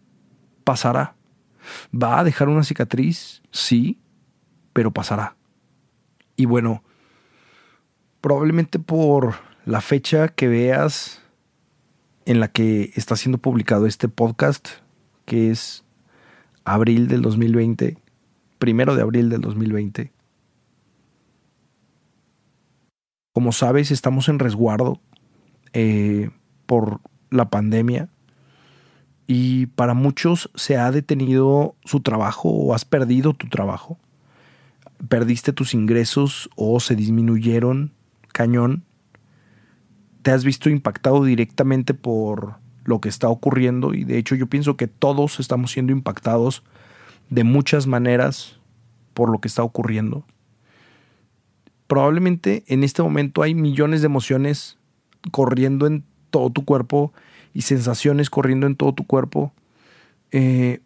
pasará. 0.63 1.15
¿Va 1.93 2.19
a 2.19 2.23
dejar 2.23 2.47
una 2.47 2.63
cicatriz? 2.63 3.41
Sí, 3.52 3.99
pero 4.71 4.91
pasará. 4.91 5.36
Y 6.38 6.45
bueno, 6.45 6.82
probablemente 8.21 8.80
por 8.80 9.36
la 9.65 9.82
fecha 9.82 10.30
que 10.30 10.47
veas 10.47 11.21
en 12.30 12.39
la 12.39 12.48
que 12.48 12.92
está 12.94 13.15
siendo 13.15 13.39
publicado 13.39 13.88
este 13.88 14.08
podcast, 14.08 14.68
que 15.26 15.50
es 15.50 15.84
abril 16.63 17.08
del 17.08 17.24
2020, 17.24 17.98
primero 18.60 18.96
de 18.96 19.02
abril 19.02 19.30
del 19.30 19.42
2020. 19.42 20.12
Como 23.34 23.52
sabes, 23.52 23.89
estamos 23.89 24.30
en 24.30 24.38
resguardo 24.38 25.02
eh, 25.74 26.30
por 26.68 27.02
la 27.32 27.50
pandemia 27.50 28.10
y 29.26 29.65
para 29.65 29.96
muchos 29.96 30.52
se 30.54 30.78
ha 30.78 30.92
detenido 30.92 31.74
su 31.84 32.02
trabajo 32.02 32.50
o 32.50 32.76
has 32.76 32.86
perdido 32.86 33.34
tu 33.34 33.50
trabajo. 33.50 33.98
Perdiste 35.08 35.52
tus 35.52 35.74
ingresos 35.74 36.48
o 36.56 36.80
se 36.80 36.96
disminuyeron 36.96 37.92
cañón. 38.28 38.84
Te 40.30 40.36
has 40.36 40.44
visto 40.44 40.70
impactado 40.70 41.24
directamente 41.24 41.96
por 41.96 42.58
lo 42.86 43.02
que 43.02 43.10
está 43.10 43.30
ocurriendo 43.30 43.96
y 43.96 44.04
de 44.04 44.20
hecho 44.20 44.36
yo 44.36 44.46
pienso 44.46 44.78
que 44.78 44.86
todos 44.86 45.39
estamos 45.39 45.72
siendo 45.72 45.92
impactados 45.92 46.62
de 47.32 47.44
muchas 47.44 47.88
maneras 47.88 48.60
por 49.15 49.32
lo 49.32 49.42
que 49.42 49.48
está 49.48 49.63
ocurriendo. 49.63 50.24
Probablemente 51.88 52.63
en 52.68 52.84
este 52.84 53.02
momento 53.02 53.42
hay 53.42 53.56
millones 53.56 54.02
de 54.02 54.06
emociones 54.06 54.78
corriendo 55.32 55.88
en 55.88 56.04
todo 56.30 56.52
tu 56.52 56.63
cuerpo 56.63 57.12
y 57.56 57.63
sensaciones 57.63 58.30
corriendo 58.30 58.68
en 58.68 58.76
todo 58.76 58.94
tu 58.94 59.08
cuerpo. 59.08 59.52
Eh, 60.32 60.80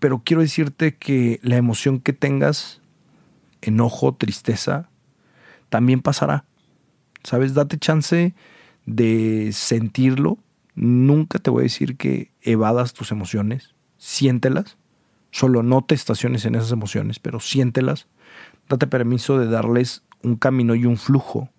pero 0.00 0.22
quiero 0.24 0.42
decirte 0.42 0.96
que 0.96 1.38
la 1.40 1.56
emoción 1.56 2.00
que 2.00 2.12
tengas, 2.12 2.80
enojo, 3.62 4.12
tristeza, 4.12 4.88
también 5.68 6.02
pasará. 6.02 6.46
¿Sabes? 7.26 7.54
Date 7.54 7.76
chance 7.76 8.34
de 8.84 9.50
sentirlo. 9.52 10.38
Nunca 10.76 11.40
te 11.40 11.50
voy 11.50 11.62
a 11.62 11.62
decir 11.64 11.96
que 11.96 12.30
evadas 12.40 12.92
tus 12.92 13.10
emociones 13.10 13.74
siéntelas, 13.98 14.76
solo 15.32 15.64
no 15.64 15.82
te 15.82 15.96
estaciones 15.96 16.44
en 16.44 16.54
esas 16.54 16.70
emociones, 16.70 17.18
pero 17.18 17.40
siéntelas, 17.40 18.06
date 18.68 18.86
permiso 18.86 19.40
de 19.40 19.48
darles 19.48 20.04
un 20.22 20.36
camino 20.36 20.76
y 20.76 20.86
un 20.86 20.98
flujo. 20.98 21.50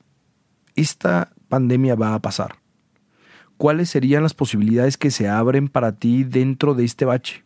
Esta 0.75 1.34
pandemia 1.49 1.95
va 1.95 2.13
a 2.13 2.21
pasar. 2.21 2.56
¿Cuáles 3.58 3.89
serían 3.89 4.23
las 4.23 4.34
posibilidades 4.34 4.95
que 4.95 5.12
se 5.12 5.27
abren 5.27 5.67
para 5.67 5.93
ti 5.93 6.23
dentro 6.23 6.75
de 6.75 6.86
este 6.86 7.03
bache? 7.03 7.43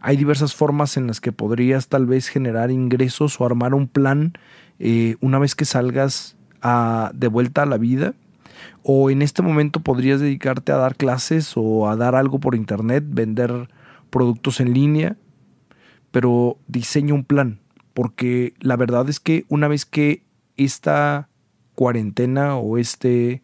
Hay 0.00 0.16
diversas 0.16 0.56
formas 0.56 0.96
en 0.96 1.06
las 1.06 1.20
que 1.20 1.30
podrías 1.30 1.86
tal 1.86 2.06
vez 2.06 2.26
generar 2.26 2.72
ingresos 2.72 3.40
o 3.40 3.46
armar 3.46 3.74
un 3.74 3.86
plan 3.86 4.32
eh, 4.80 5.16
una 5.20 5.38
vez 5.38 5.54
que 5.54 5.64
salgas 5.64 6.36
de 6.62 7.28
vuelta 7.28 7.62
a 7.62 7.66
la 7.66 7.78
vida. 7.78 8.14
O 8.82 9.10
en 9.10 9.22
este 9.22 9.42
momento 9.42 9.80
podrías 9.80 10.20
dedicarte 10.20 10.72
a 10.72 10.76
dar 10.76 10.96
clases 10.96 11.52
o 11.56 11.88
a 11.88 11.96
dar 11.96 12.14
algo 12.14 12.40
por 12.40 12.54
internet, 12.54 13.04
vender 13.06 13.68
productos 14.10 14.60
en 14.60 14.72
línea, 14.72 15.16
pero 16.10 16.58
diseña 16.66 17.14
un 17.14 17.24
plan, 17.24 17.60
porque 17.94 18.54
la 18.60 18.76
verdad 18.76 19.08
es 19.08 19.20
que 19.20 19.44
una 19.48 19.68
vez 19.68 19.84
que 19.84 20.22
esta 20.56 21.28
cuarentena 21.74 22.56
o 22.56 22.78
este 22.78 23.42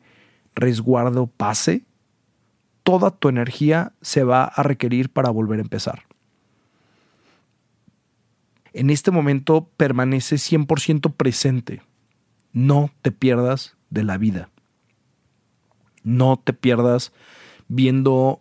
resguardo 0.55 1.27
pase, 1.27 1.85
toda 2.83 3.11
tu 3.11 3.29
energía 3.29 3.93
se 4.01 4.25
va 4.25 4.45
a 4.45 4.63
requerir 4.63 5.11
para 5.11 5.31
volver 5.31 5.59
a 5.59 5.63
empezar. 5.63 6.05
En 8.73 8.91
este 8.91 9.11
momento 9.11 9.69
permanece 9.77 10.37
100% 10.37 11.13
presente. 11.13 11.83
No 12.55 12.91
te 13.03 13.13
pierdas 13.13 13.77
de 13.91 14.05
la 14.05 14.17
vida. 14.17 14.49
No 16.05 16.41
te 16.43 16.53
pierdas 16.53 17.13
viendo 17.69 18.41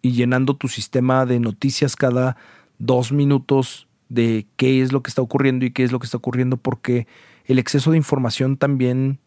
y 0.00 0.12
llenando 0.12 0.56
tu 0.56 0.68
sistema 0.68 1.26
de 1.26 1.40
noticias 1.40 1.96
cada 1.96 2.36
dos 2.78 3.12
minutos 3.12 3.88
de 4.08 4.46
qué 4.56 4.80
es 4.80 4.92
lo 4.92 5.02
que 5.02 5.08
está 5.08 5.22
ocurriendo 5.22 5.66
y 5.66 5.72
qué 5.72 5.82
es 5.82 5.92
lo 5.92 5.98
que 5.98 6.06
está 6.06 6.16
ocurriendo, 6.16 6.56
porque 6.56 7.06
el 7.44 7.58
exceso 7.58 7.90
de 7.90 7.96
información 7.96 8.56
también 8.56 9.18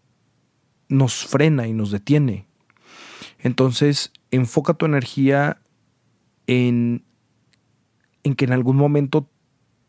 nos 0.87 1.25
frena 1.25 1.67
y 1.67 1.73
nos 1.73 1.91
detiene. 1.91 2.47
Entonces, 3.39 4.13
enfoca 4.31 4.73
tu 4.75 4.85
energía 4.85 5.61
en, 6.47 7.03
en 8.23 8.35
que 8.35 8.45
en 8.45 8.53
algún 8.53 8.77
momento 8.77 9.29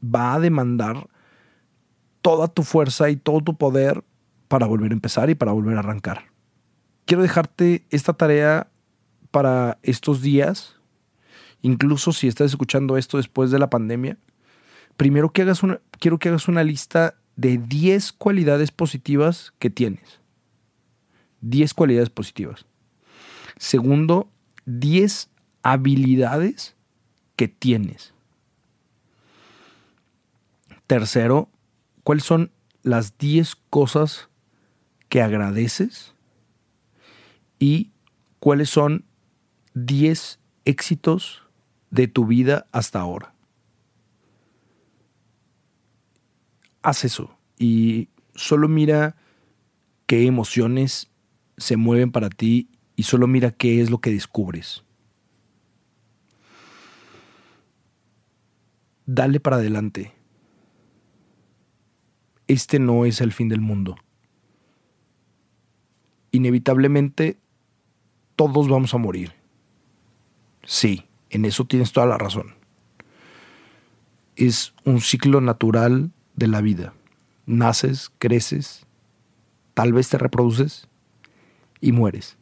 va 0.03 0.35
a 0.35 0.41
demandar 0.41 1.09
toda 2.23 2.49
tu 2.49 2.65
fuerza 2.65 3.09
y 3.09 3.17
todo 3.17 3.41
tu 3.41 3.57
poder 3.57 4.03
para 4.53 4.67
volver 4.67 4.91
a 4.91 4.95
empezar 4.95 5.31
y 5.31 5.35
para 5.35 5.53
volver 5.53 5.77
a 5.77 5.79
arrancar. 5.79 6.27
Quiero 7.07 7.23
dejarte 7.23 7.87
esta 7.89 8.13
tarea 8.13 8.69
para 9.31 9.79
estos 9.83 10.21
días, 10.21 10.77
incluso 11.63 12.13
si 12.13 12.29
estás 12.29 12.51
escuchando 12.51 12.99
esto 12.99 13.17
después 13.17 13.51
de 13.51 13.59
la 13.59 13.71
pandemia, 13.71 14.19
primero 14.99 15.33
que 15.33 15.41
hagas 15.41 15.63
una, 15.63 15.81
quiero 15.99 16.19
que 16.19 16.29
hagas 16.29 16.49
una 16.49 16.65
lista 16.65 17.15
de 17.35 17.57
10 17.57 18.13
cualidades 18.13 18.73
positivas 18.73 19.55
que 19.59 19.71
tienes. 19.71 20.21
10 21.41 21.73
cualidades 21.73 22.11
positivas. 22.11 22.67
Segundo, 23.57 24.29
10 24.67 25.31
habilidades 25.63 26.77
que 27.37 27.49
tienes. 27.49 28.13
Tercero, 30.87 31.49
¿cuáles 32.05 32.25
son 32.25 32.51
las 32.83 33.17
10 33.17 33.57
cosas 33.71 34.29
que 35.13 35.21
agradeces? 35.21 36.15
Y 37.59 37.91
cuáles 38.39 38.71
son 38.71 39.05
10 39.75 40.41
éxitos 40.65 41.43
de 41.91 42.09
tu 42.09 42.25
vida 42.25 42.67
hasta 42.73 43.01
ahora. 43.01 43.35
Haz 46.81 47.05
eso 47.05 47.37
y 47.59 48.09
solo 48.35 48.69
mira 48.69 49.15
qué 50.07 50.25
emociones 50.25 51.11
se 51.59 51.77
mueven 51.77 52.11
para 52.11 52.31
ti 52.31 52.71
y 52.97 53.03
solo 53.03 53.27
mira 53.27 53.51
qué 53.51 53.83
es 53.83 53.91
lo 53.91 53.99
que 53.99 54.13
descubres. 54.13 54.83
Dale 59.05 59.41
para 59.41 59.57
adelante. 59.57 60.15
este 62.49 62.79
no 62.79 63.05
es 63.05 63.21
el 63.21 63.33
fin 63.33 63.51
del 63.51 63.61
mundo. 63.61 63.97
Inevitablemente 66.33 67.39
todos 68.37 68.69
vamos 68.69 68.95
a 68.95 68.99
morir. 68.99 69.33
Sí, 70.65 71.05
en 71.31 71.45
eso 71.45 71.65
tienes 71.65 71.93
toda 71.93 72.07
la 72.07 72.19
razón. 72.19 72.55
Es 74.37 74.75
un 74.85 75.01
ciclo 75.01 75.41
natural 75.41 76.11
de 76.35 76.49
la 76.49 76.61
vida. 76.61 76.95
Naces, 77.47 78.11
creces, 78.19 78.87
tal 79.75 79.93
vez 79.93 80.09
te 80.09 80.19
reproduces 80.19 80.89
y 81.81 81.93
mueres. 81.93 82.39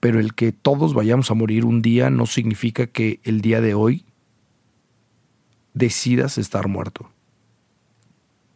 Pero 0.00 0.20
el 0.20 0.34
que 0.34 0.52
todos 0.52 0.94
vayamos 0.94 1.30
a 1.30 1.34
morir 1.34 1.64
un 1.64 1.82
día 1.82 2.10
no 2.10 2.26
significa 2.26 2.86
que 2.86 3.20
el 3.24 3.40
día 3.40 3.60
de 3.60 3.74
hoy 3.74 4.04
decidas 5.72 6.38
estar 6.38 6.68
muerto. 6.68 7.10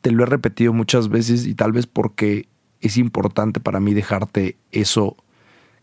Te 0.03 0.13
lo 0.13 0.23
he 0.23 0.27
repetido 0.27 0.73
muchas 0.73 1.09
veces 1.09 1.47
y 1.47 1.55
tal 1.55 1.73
vez 1.73 1.87
porque 1.87 2.49
es 2.81 2.97
importante 2.97 3.61
para 3.61 3.81
mí 3.81 3.95
dejarte 3.95 4.57
eso 4.73 5.17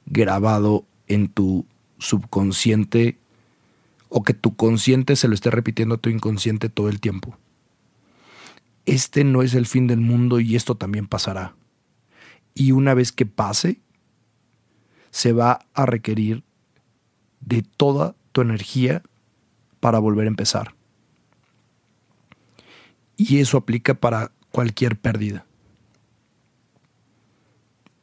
grabado 0.06 0.86
en 1.08 1.28
tu 1.28 1.66
subconsciente 1.98 3.18
o 4.10 4.24
que 4.24 4.34
tu 4.34 4.56
consciente 4.56 5.16
se 5.16 5.28
lo 5.28 5.34
esté 5.34 5.50
repitiendo 5.50 5.96
a 5.96 5.98
tu 5.98 6.10
inconsciente 6.10 6.70
todo 6.70 6.90
el 6.90 7.00
tiempo. 7.00 7.38
Este 8.86 9.24
no 9.24 9.42
es 9.42 9.56
el 9.56 9.66
fin 9.66 9.88
del 9.88 10.00
mundo 10.00 10.40
y 10.40 10.56
esto 10.56 10.76
también 10.76 11.08
pasará. 11.08 11.56
Y 12.54 12.72
una 12.72 12.94
vez 12.94 13.12
que 13.12 13.26
pase, 13.26 13.80
se 15.10 15.34
va 15.34 15.66
a 15.74 15.86
requerir 15.86 16.44
de 17.42 17.64
toda 17.64 18.16
tu 18.32 18.42
energía 18.42 19.02
para 19.80 20.00
volver 20.00 20.26
a 20.26 20.30
empezar. 20.30 20.76
Y 23.18 23.40
eso 23.40 23.58
aplica 23.58 23.94
para 23.96 24.32
cualquier 24.52 24.98
pérdida. 24.98 25.46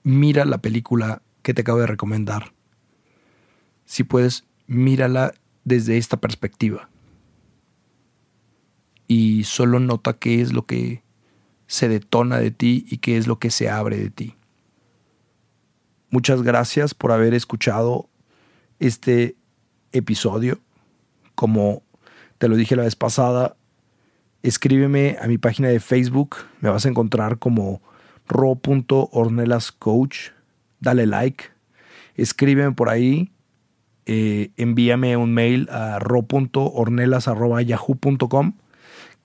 Mira 0.03 0.45
la 0.45 0.59
película 0.59 1.23
que 1.43 1.55
te 1.55 1.63
acabo 1.63 1.79
de 1.79 1.87
recomendar. 1.87 2.53
Si 3.85 4.05
puedes, 4.05 4.45
mírala 4.67 5.35
desde 5.65 5.99
esta 5.99 6.17
perspectiva. 6.17 6.89
Y 9.07 9.45
solo 9.45 9.81
nota 9.81 10.15
qué 10.15 10.41
es 10.41 10.53
lo 10.53 10.67
que 10.67 11.03
se 11.67 11.89
detona 11.89 12.39
de 12.39 12.51
ti 12.51 12.85
y 12.89 12.99
qué 12.99 13.17
es 13.17 13.27
lo 13.27 13.39
que 13.39 13.51
se 13.51 13.69
abre 13.69 13.97
de 13.97 14.11
ti. 14.11 14.37
Muchas 16.11 16.43
gracias 16.43 16.95
por 16.95 17.13
haber 17.13 17.33
escuchado 17.33 18.09
este 18.79 19.37
episodio. 19.93 20.59
Como 21.35 21.83
te 22.39 22.49
lo 22.49 22.57
dije 22.57 22.77
la 22.77 22.83
vez 22.83 22.97
pasada, 22.97 23.57
escríbeme 24.43 25.17
a 25.21 25.27
mi 25.29 25.39
página 25.39 25.69
de 25.69 25.81
Facebook. 25.81 26.37
Me 26.61 26.69
vas 26.69 26.85
a 26.85 26.89
encontrar 26.89 27.39
como 27.39 27.81
ro.ornelascoach. 28.29 30.31
Dale 30.81 31.07
like. 31.07 31.45
Escríbeme 32.17 32.73
por 32.73 32.89
ahí. 32.89 33.31
Eh, 34.07 34.51
envíame 34.57 35.17
un 35.17 35.33
mail 35.33 35.69
a 35.71 35.99
ro.ornelas.yahoo.com. 35.99 38.53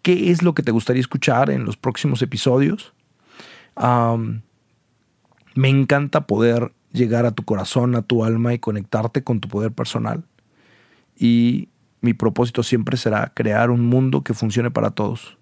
¿Qué 0.02 0.32
es 0.32 0.42
lo 0.44 0.54
que 0.54 0.64
te 0.64 0.72
gustaría 0.72 1.02
escuchar 1.02 1.50
en 1.50 1.66
los 1.66 1.76
próximos 1.78 2.22
episodios? 2.22 2.94
me 5.54 5.70
encanta 5.70 6.26
poder 6.26 6.74
llegar 6.92 7.28
a 7.28 7.32
tu 7.32 7.44
corazón, 7.44 7.96
a 7.96 8.02
tu 8.02 8.24
alma 8.24 8.56
y 8.56 8.60
conectarte 8.60 9.24
con 9.24 9.40
tu 9.40 9.48
poder 9.48 9.72
personal. 9.72 10.24
Y 11.16 11.70
mi 12.02 12.14
propósito 12.14 12.64
siempre 12.64 12.98
será 12.98 13.34
crear 13.36 13.70
un 13.70 13.86
mundo 13.86 14.24
que 14.24 14.34
funcione 14.34 14.72
para 14.72 14.92
todos. 14.92 15.37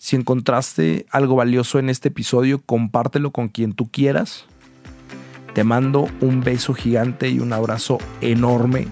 Si 0.00 0.16
encontraste 0.16 1.04
algo 1.10 1.36
valioso 1.36 1.78
en 1.78 1.90
este 1.90 2.08
episodio, 2.08 2.62
compártelo 2.64 3.32
con 3.32 3.48
quien 3.48 3.74
tú 3.74 3.90
quieras. 3.90 4.46
Te 5.52 5.62
mando 5.62 6.08
un 6.22 6.40
beso 6.40 6.72
gigante 6.72 7.28
y 7.28 7.38
un 7.38 7.52
abrazo 7.52 7.98
enorme. 8.22 8.88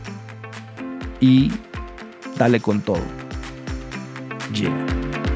Y 1.18 1.50
dale 2.36 2.60
con 2.60 2.82
todo. 2.82 3.00
Yeah. 4.52 5.27